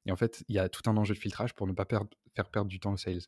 [0.06, 2.50] Et en fait, il y a tout un enjeu de filtrage pour ne pas faire
[2.50, 3.22] perdre du temps aux sales.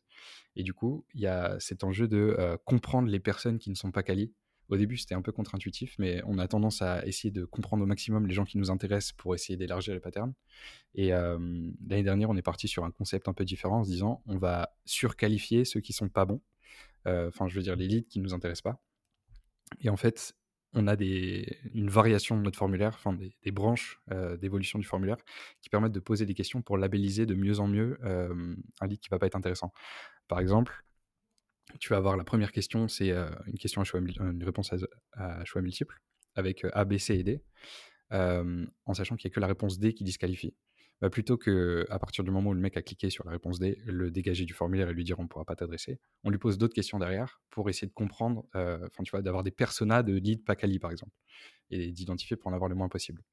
[0.55, 3.91] Et du coup, il y a cet enjeu de comprendre les personnes qui ne sont
[3.91, 4.33] pas quali.
[4.69, 7.87] Au début, c'était un peu contre-intuitif, mais on a tendance à essayer de comprendre au
[7.87, 10.33] maximum les gens qui nous intéressent pour essayer d'élargir les patterns.
[10.95, 14.21] Et l'année dernière, on est parti sur un concept un peu différent en se disant
[14.27, 16.41] on va surqualifier ceux qui sont pas bons
[17.07, 18.81] euh, enfin, je veux dire, les leads qui nous intéressent pas.
[19.81, 20.33] Et en fait,
[20.73, 25.17] on a des, une variation de notre formulaire, enfin des, branches euh, d'évolution du formulaire
[25.61, 28.99] qui permettent de poser des questions pour labelliser de mieux en mieux euh, un lead
[28.99, 29.71] qui ne va pas être intéressant.
[30.27, 30.85] Par exemple,
[31.79, 33.85] tu vas avoir la première question, c'est une question à
[34.43, 34.73] réponse
[35.13, 36.01] à, choix multiple
[36.35, 37.43] avec A, B, C et D,
[38.11, 40.55] en sachant qu'il n'y a que la réponse D qui disqualifie.
[41.01, 43.57] Bah, plutôt que à partir du moment où le mec a cliqué sur la réponse
[43.59, 46.37] D, le dégager du formulaire et lui dire on ne pourra pas t'adresser, on lui
[46.37, 50.13] pose d'autres questions derrière pour essayer de comprendre, enfin tu vois, d'avoir des personas de
[50.13, 51.13] lead pas quali par exemple,
[51.69, 53.23] et d'identifier pour en avoir le moins possible.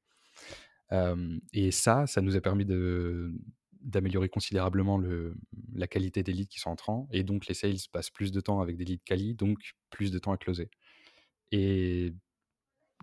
[1.53, 3.33] et ça, ça nous a permis de
[3.81, 5.35] d'améliorer considérablement le,
[5.73, 8.61] la qualité des leads qui sont entrants, et donc les sales passent plus de temps
[8.61, 10.69] avec des leads quali, donc plus de temps à closer.
[11.51, 12.13] Et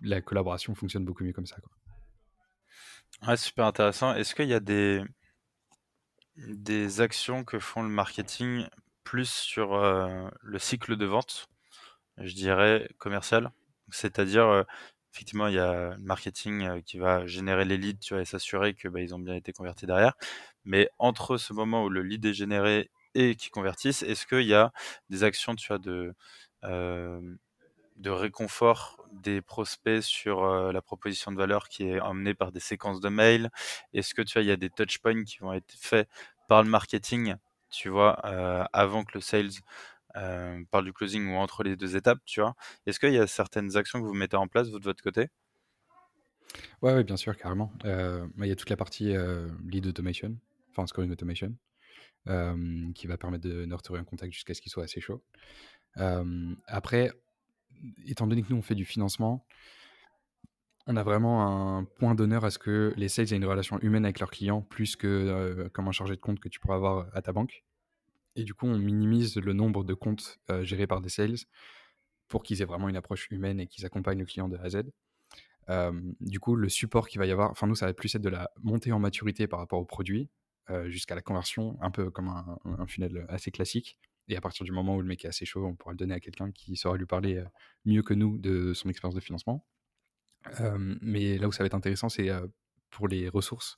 [0.03, 1.57] la collaboration fonctionne beaucoup mieux comme ça.
[1.61, 1.71] Quoi.
[3.27, 4.13] Ouais, super intéressant.
[4.15, 5.01] Est-ce qu'il y a des,
[7.01, 8.67] actions que font le marketing
[9.03, 11.47] plus sur euh, le cycle de vente,
[12.17, 13.51] je dirais commercial?
[13.89, 14.63] C'est-à-dire, euh,
[15.15, 18.73] effectivement, il y a le marketing qui va générer les leads, tu vois, et s'assurer
[18.73, 20.13] que bah, ont bien été convertis derrière.
[20.65, 24.53] Mais entre ce moment où le lead est généré et qui convertissent, est-ce qu'il y
[24.53, 24.73] a
[25.09, 26.13] des actions, tu vois, de
[28.09, 33.09] réconfort des prospects sur la proposition de valeur qui est emmenée par des séquences de
[33.09, 33.49] mails?
[33.93, 36.09] Est-ce que tu vois, il y a des touch points qui vont être faits
[36.49, 37.35] par le marketing,
[37.69, 38.11] tu vois,
[38.73, 39.51] avant que le sales
[40.15, 42.55] euh, parle du closing ou entre les deux étapes, tu vois.
[42.85, 45.29] Est-ce qu'il y a certaines actions que vous mettez en place, vous, de votre côté?
[46.81, 47.71] Ouais, bien sûr, carrément.
[47.85, 50.37] Euh, il y a toute la partie euh, lead automation,
[50.71, 51.53] enfin scoring automation,
[52.27, 55.23] euh, qui va permettre de nurturer un contact jusqu'à ce qu'il soit assez chaud.
[56.67, 57.11] Après,
[58.05, 59.45] étant donné que nous, on fait du financement,
[60.87, 64.05] on a vraiment un point d'honneur à ce que les sales aient une relation humaine
[64.05, 67.21] avec leurs clients plus que comme un chargé de compte que tu pourrais avoir à
[67.21, 67.64] ta banque.
[68.35, 71.37] Et du coup, on minimise le nombre de comptes gérés par des sales
[72.27, 74.69] pour qu'ils aient vraiment une approche humaine et qu'ils accompagnent le client de A à
[74.69, 74.83] Z.
[76.19, 78.29] Du coup, le support qu'il va y avoir, enfin nous, ça va plus être de
[78.29, 80.29] la montée en maturité par rapport au produit
[80.85, 83.97] jusqu'à la conversion, un peu comme un, un, funnel assez classique.
[84.27, 86.15] Et à partir du moment où le mec est assez chaud, on pourra le donner
[86.15, 87.43] à quelqu'un qui saura lui parler
[87.85, 89.65] mieux que nous de son expérience de financement.
[90.79, 92.29] Mais là où ça va être intéressant, c'est
[92.89, 93.77] pour les ressources,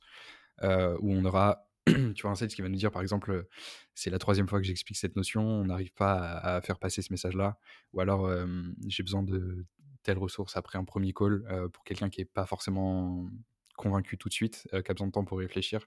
[0.63, 1.66] où on aura
[2.15, 3.47] tu vois, un sales qui va nous dire, par exemple,
[3.93, 7.11] c'est la troisième fois que j'explique cette notion, on n'arrive pas à, faire passer ce
[7.11, 7.57] message-là,
[7.93, 8.45] ou alors euh,
[8.87, 9.65] j'ai besoin de
[10.03, 13.29] telle ressource après un premier call euh, pour quelqu'un qui n'est pas forcément
[13.77, 15.85] convaincu tout de suite, euh, qui a besoin de temps pour réfléchir.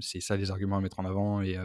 [0.00, 1.56] c'est ça les arguments à mettre en avant et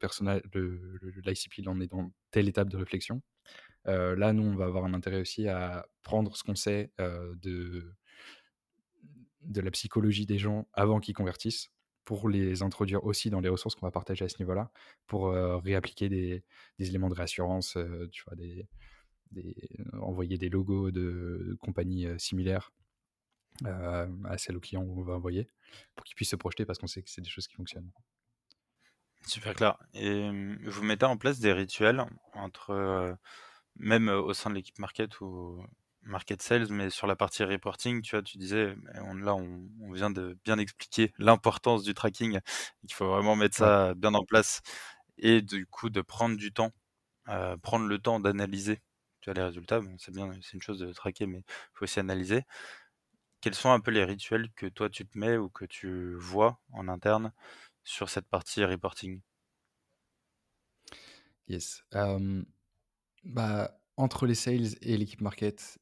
[0.00, 3.22] personnel, le, l'ICP, il en est dans telle étape de réflexion.
[3.86, 7.34] Euh, là, nous, on va avoir un intérêt aussi à prendre ce qu'on sait euh,
[7.36, 7.94] de,
[9.42, 11.70] de la psychologie des gens avant qu'ils convertissent
[12.04, 14.70] pour les introduire aussi dans les ressources qu'on va partager à ce niveau-là,
[15.06, 16.44] pour euh, réappliquer des,
[16.78, 18.66] éléments de réassurance, euh, tu vois, des,
[20.00, 22.72] envoyer des logos de, compagnies euh, similaires
[23.66, 25.48] euh, à celles aux clients où on va envoyer,
[25.94, 27.90] pour qu'ils puissent se projeter parce qu'on sait que c'est des choses qui fonctionnent.
[29.26, 29.78] Super clair.
[29.94, 30.30] Et
[30.64, 33.14] vous mettez en place des rituels entre, euh,
[33.76, 35.64] même au sein de l'équipe market ou
[36.04, 39.92] market sales, mais sur la partie reporting, tu vois, tu disais, on, là, on, on,
[39.92, 42.40] vient de bien expliquer l'importance du tracking.
[42.82, 44.62] Il faut vraiment mettre ça bien en place
[45.18, 46.72] et du coup de prendre du temps,
[47.28, 48.80] euh, prendre le temps d'analyser.
[49.20, 51.84] Tu vois les résultats, bon, c'est bien, c'est une chose de traquer, mais il faut
[51.84, 52.42] aussi analyser.
[53.40, 56.60] Quels sont un peu les rituels que toi tu te mets ou que tu vois
[56.72, 57.32] en interne
[57.84, 59.20] sur cette partie reporting?
[61.48, 61.84] Yes.
[61.92, 62.46] Um,
[63.24, 65.78] bah, entre les sales et l'équipe market,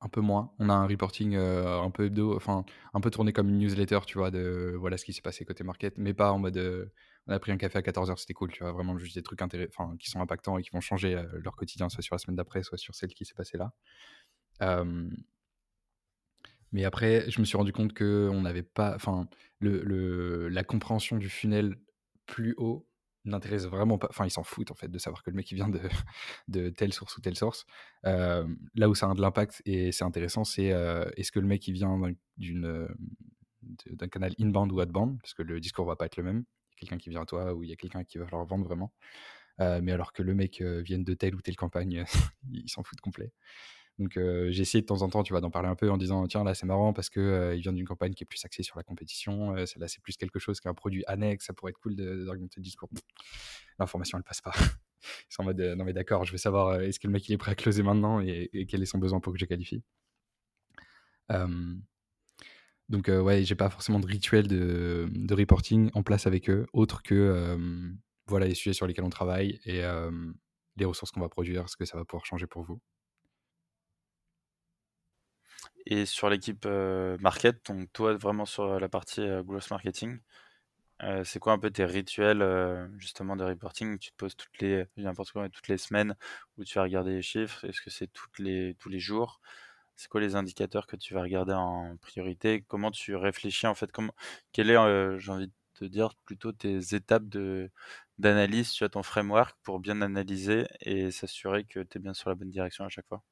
[0.00, 0.52] un peu moins.
[0.58, 4.00] On a un reporting euh, un peu hebdo, enfin un peu tourné comme une newsletter,
[4.06, 6.86] tu vois, de voilà ce qui s'est passé côté market, mais pas en mode euh,
[7.26, 9.40] on a pris un café à 14h, c'était cool, tu vois, vraiment juste des trucs
[9.98, 12.62] qui sont impactants et qui vont changer euh, leur quotidien, soit sur la semaine d'après,
[12.62, 13.72] soit sur celle qui s'est passée là.
[16.72, 19.26] Mais après, je me suis rendu compte que on n'avait pas, enfin,
[19.60, 21.76] la compréhension du funnel
[22.26, 22.87] plus haut
[23.28, 24.08] n'intéresse vraiment pas.
[24.10, 25.80] Enfin, ils s'en foutent en fait de savoir que le mec il vient de,
[26.48, 27.66] de telle source ou telle source.
[28.04, 30.66] Là où ça a de l'impact et c'est intéressant, c'est
[31.16, 31.98] est-ce que le mec il vient
[32.36, 32.88] d'une
[33.86, 36.44] d'un canal inbound ou outbound, parce que le discours va pas être le même.
[36.76, 38.92] Quelqu'un qui vient à toi ou il y a quelqu'un qui va falloir vendre vraiment.
[39.58, 42.04] Mais alors que le mec vienne de telle ou telle campagne,
[42.50, 43.32] il s'en fout complet.
[43.98, 45.96] Donc euh, j'ai essayé de temps en temps, tu vois, d'en parler un peu en
[45.96, 48.62] disant tiens là c'est marrant parce que il vient d'une campagne qui est plus axée
[48.62, 49.56] sur la compétition.
[49.56, 51.46] Euh, là c'est plus quelque chose qu'un produit annexe.
[51.46, 52.88] Ça pourrait être cool d'argumenter le discours.
[53.78, 54.52] L'information elle passe pas.
[55.30, 57.32] Ils sont en mode non mais d'accord, je veux savoir est-ce que le mec il
[57.32, 59.82] est prêt à closer maintenant et, et quel est son besoin pour que je qualifie?
[62.88, 67.02] donc ouais, j'ai pas forcément de rituel de, de, reporting en place avec eux, autre
[67.02, 67.58] que
[68.26, 69.82] voilà les sujets sur lesquels on travaille et
[70.76, 72.80] les ressources qu'on va produire, ce que ça va pouvoir changer pour vous.
[75.88, 76.66] Et sur l'équipe
[77.20, 80.18] market, donc toi vraiment sur la partie growth marketing,
[81.24, 82.42] c'est quoi un peu tes rituels
[82.98, 83.98] justement de reporting?
[83.98, 86.16] Tu te poses toutes les n'importe quoi toutes les semaines
[86.58, 89.40] où tu vas regarder les chiffres Est-ce que c'est les tous les jours?
[89.96, 92.64] C'est quoi les indicateurs que tu vas regarder en priorité?
[92.68, 93.92] Comment tu réfléchis en fait?
[93.92, 94.12] Comment
[94.52, 97.24] quel est j'ai envie de te dire plutôt tes étapes
[98.18, 102.30] d'analyse, tu as ton framework pour bien analyser et s'assurer que tu es bien sur
[102.30, 103.22] la bonne direction à chaque fois?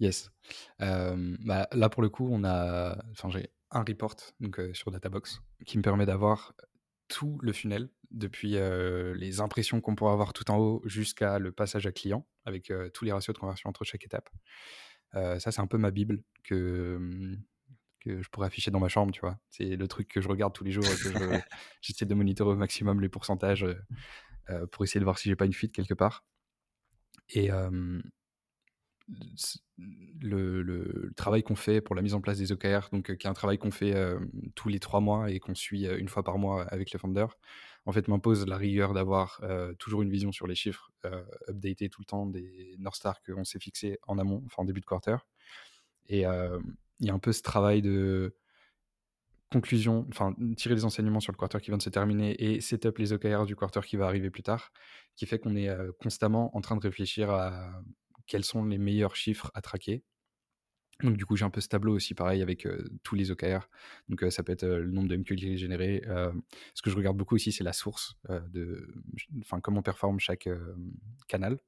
[0.00, 0.30] Yes.
[0.80, 4.90] Euh, bah, là, pour le coup, on a, enfin, j'ai un report donc euh, sur
[4.90, 6.54] Databox qui me permet d'avoir
[7.06, 11.52] tout le funnel depuis euh, les impressions qu'on pourra avoir tout en haut jusqu'à le
[11.52, 14.28] passage à client avec tous les ratios de conversion entre chaque étape.
[15.12, 17.36] ça, c'est un peu ma bible que
[18.00, 19.38] que je pourrais afficher dans ma chambre, tu vois.
[19.50, 21.10] C'est le truc que je regarde tous les jours et que
[21.82, 23.66] j'essaie de monitorer au maximum les pourcentages
[24.72, 26.24] pour essayer de voir si j'ai pas une fuite quelque part.
[27.28, 27.50] Et
[30.20, 33.30] le, travail qu'on fait pour la mise en place des OKR, donc euh, qui est
[33.30, 34.18] un travail qu'on fait euh,
[34.54, 37.36] tous les trois mois et qu'on suit euh, une fois par mois avec les founders,
[37.86, 39.40] en fait m'impose la rigueur d'avoir
[39.78, 40.92] toujours une vision sur les chiffres,
[41.48, 44.80] updater tout le temps des North Star qu'on s'est fixé en amont, enfin en début
[44.80, 45.16] de quarter.
[46.06, 48.36] Et il y a un peu ce travail de
[49.50, 52.98] conclusion, enfin tirer des enseignements sur le quarter qui vient de se terminer et setup
[52.98, 54.72] les OKR du quarter qui va arriver plus tard,
[55.16, 57.82] qui fait qu'on est constamment en train de réfléchir à
[58.30, 60.04] quels sont les meilleurs chiffres à traquer.
[61.02, 62.68] Donc du coup j'ai un peu ce tableau aussi pareil avec
[63.02, 63.68] tous les OKR.
[64.08, 66.02] Donc ça peut être le nombre de MQL générés.
[66.74, 68.94] ce que je regarde beaucoup aussi c'est la source de,
[69.40, 70.48] enfin comment performe chaque
[71.26, 71.58] canal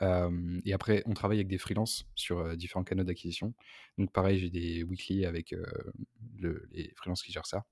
[0.00, 3.54] et après, on travaille avec des freelances sur différents canaux d'acquisition.
[3.96, 5.54] Donc, pareil, j'ai des weekly avec
[6.38, 7.64] les freelances qui gèrent ça.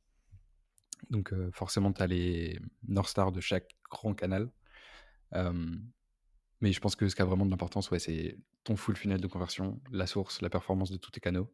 [1.11, 2.59] Donc, forcément, tu as les
[2.89, 4.51] North Star de chaque grand canal.
[6.61, 9.21] Mais je pense que ce qui a vraiment de l'importance, ouais, c'est ton full funnel
[9.21, 11.53] de conversion, la source, la performance de tous tes canaux.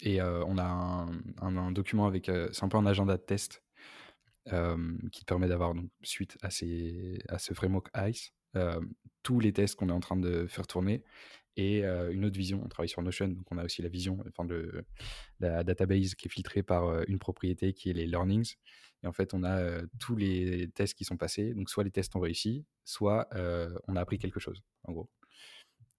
[0.00, 1.08] et on a
[1.38, 3.62] un, document avec, c'est un peu un agenda de test
[4.46, 8.32] qui te permet d'avoir, suite à, ces, à ce framework ICE,
[9.22, 11.04] tous les tests qu'on est en train de faire tourner
[11.56, 12.62] et une autre vision.
[12.64, 14.84] On travaille sur Notion, donc on a aussi la vision, enfin de
[15.40, 18.54] la database qui est filtrée par une propriété qui est les learnings.
[19.02, 21.54] Et en fait, on a tous les tests qui sont passés.
[21.54, 23.28] Donc, soit les tests ont réussi, soit
[23.88, 25.10] on a appris quelque chose, en gros.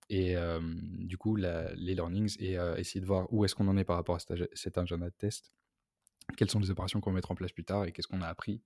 [0.09, 0.35] Et
[0.71, 4.15] du coup, les learnings et essayer de voir où est-ce qu'on en est par rapport
[4.15, 4.19] à
[4.53, 5.51] cet agenda de test
[6.37, 8.27] quelles sont les opérations qu'on va mettre en place plus tard et qu'est-ce qu'on a
[8.27, 8.61] appris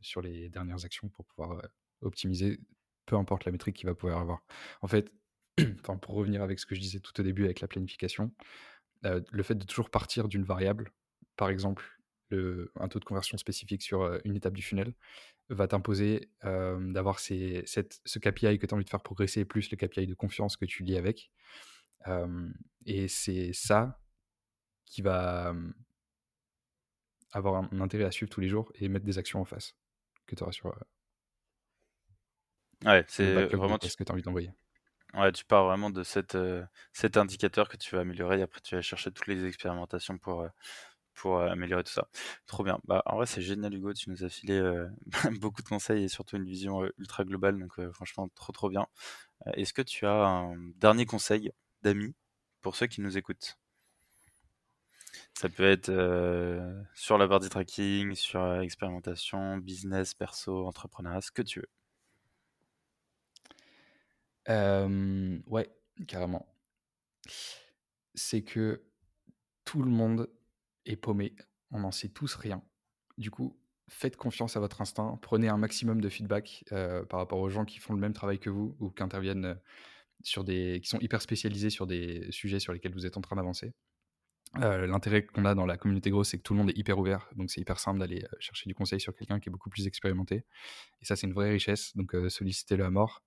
[0.00, 1.60] sur les dernières actions pour pouvoir
[2.02, 2.60] optimiser,
[3.06, 4.44] peu importe la métrique qu'il va pouvoir avoir.
[4.80, 5.12] En fait,
[6.02, 8.32] pour revenir avec ce que je disais tout au début avec la planification,
[9.04, 10.92] euh, le fait de toujours partir d'une variable,
[11.36, 11.84] par exemple
[12.28, 14.94] le, un taux de conversion spécifique sur une étape du funnel,
[15.48, 20.06] va t'imposer d'avoir ce KPI que tu as envie de faire progresser, plus le KPI
[20.06, 21.32] de confiance que tu lis avec.
[22.86, 24.00] et c'est ça
[24.86, 25.54] qui va
[27.32, 29.76] avoir un, intérêt à suivre tous les jours et mettre des actions en face
[30.26, 30.74] que tu auras sur.
[32.84, 34.50] Ouais, c'est vraiment ce que tu as envie d'envoyer.
[35.14, 36.04] Ouais, tu pars vraiment de
[36.36, 40.18] euh, cet indicateur que tu vas améliorer et après tu vas chercher toutes les expérimentations
[40.18, 40.48] pour, euh,
[41.14, 42.08] pour améliorer tout ça.
[42.46, 42.78] Trop bien.
[42.84, 43.92] Bah, en vrai, c'est génial, Hugo.
[43.94, 44.60] Tu nous as filé
[45.40, 47.58] beaucoup de conseils et surtout une vision ultra globale.
[47.58, 48.86] Donc, franchement, trop, trop bien.
[49.54, 51.52] Est-ce que tu as un dernier conseil
[51.82, 52.14] d'amis
[52.62, 53.58] pour ceux qui nous écoutent?
[55.34, 61.32] Ça peut être euh, sur la partie tracking, sur euh, expérimentation, business, perso, entrepreneuriat, ce
[61.32, 61.68] que tu veux.
[64.48, 65.70] Ouais,
[66.06, 66.54] carrément.
[68.14, 68.82] C'est que
[69.64, 70.28] tout le monde
[70.86, 71.34] est paumé.
[71.70, 72.62] On n'en sait tous rien.
[73.18, 75.18] Du coup, faites confiance à votre instinct.
[75.22, 78.38] Prenez un maximum de feedback euh, par rapport aux gens qui font le même travail
[78.38, 79.58] que vous ou qui interviennent
[80.22, 83.36] sur des, qui sont hyper spécialisés sur des sujets sur lesquels vous êtes en train
[83.36, 83.72] d'avancer.
[84.56, 86.98] Euh, l'intérêt qu'on a dans la communauté grosse, c'est que tout le monde est hyper
[86.98, 87.28] ouvert.
[87.36, 89.86] Donc, c'est hyper simple d'aller euh, chercher du conseil sur quelqu'un qui est beaucoup plus
[89.86, 90.44] expérimenté.
[91.00, 91.96] Et ça, c'est une vraie richesse.
[91.96, 93.22] Donc, euh, sollicitez-le à mort.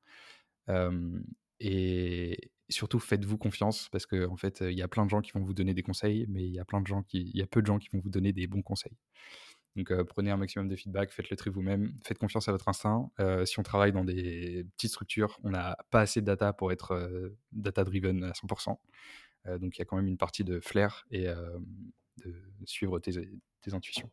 [1.59, 2.37] Et
[2.69, 5.43] surtout, faites-vous confiance parce qu'en en fait, il y a plein de gens qui vont
[5.43, 7.47] vous donner des conseils, mais il y a plein de gens qui, il y a
[7.47, 8.97] peu de gens qui vont vous donner des bons conseils.
[9.75, 13.09] Donc, prenez un maximum de feedback, faites le tri vous-même, faites confiance à votre instinct.
[13.45, 17.31] si on travaille dans des petites structures, on n'a pas assez de data pour être
[17.51, 18.77] data-driven à 100%.
[19.47, 22.35] Euh, donc il y a quand même une partie de flair et de
[22.65, 23.13] suivre tes,
[23.71, 24.09] intuitions.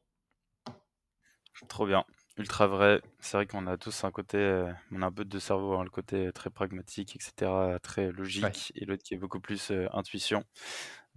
[1.69, 2.05] Trop bien,
[2.41, 3.01] ultra vrai.
[3.21, 5.85] C'est vrai qu'on a tous un côté, euh, on a un peu de cerveau, hein,
[5.85, 10.45] le côté très pragmatique, etc., très logique, et l'autre qui est beaucoup plus intuition.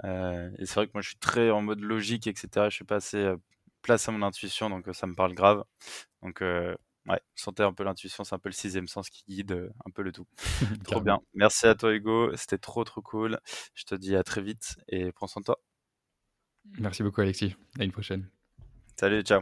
[0.04, 2.70] et c'est vrai que moi je suis très en mode logique, etc.
[2.70, 3.34] Je suis pas assez
[3.82, 5.64] place à mon intuition, donc ça me parle grave.
[6.22, 6.42] Donc
[7.08, 9.92] Ouais, sentez un peu l'intuition, c'est un peu le sixième sens qui guide euh, un
[9.92, 10.26] peu le tout.
[10.86, 11.20] trop bien.
[11.34, 13.40] Merci à toi Hugo, c'était trop trop cool.
[13.76, 15.60] Je te dis à très vite et prends soin de toi.
[16.80, 18.30] Merci beaucoup Alexis, à une prochaine.
[18.98, 19.42] Salut, ciao.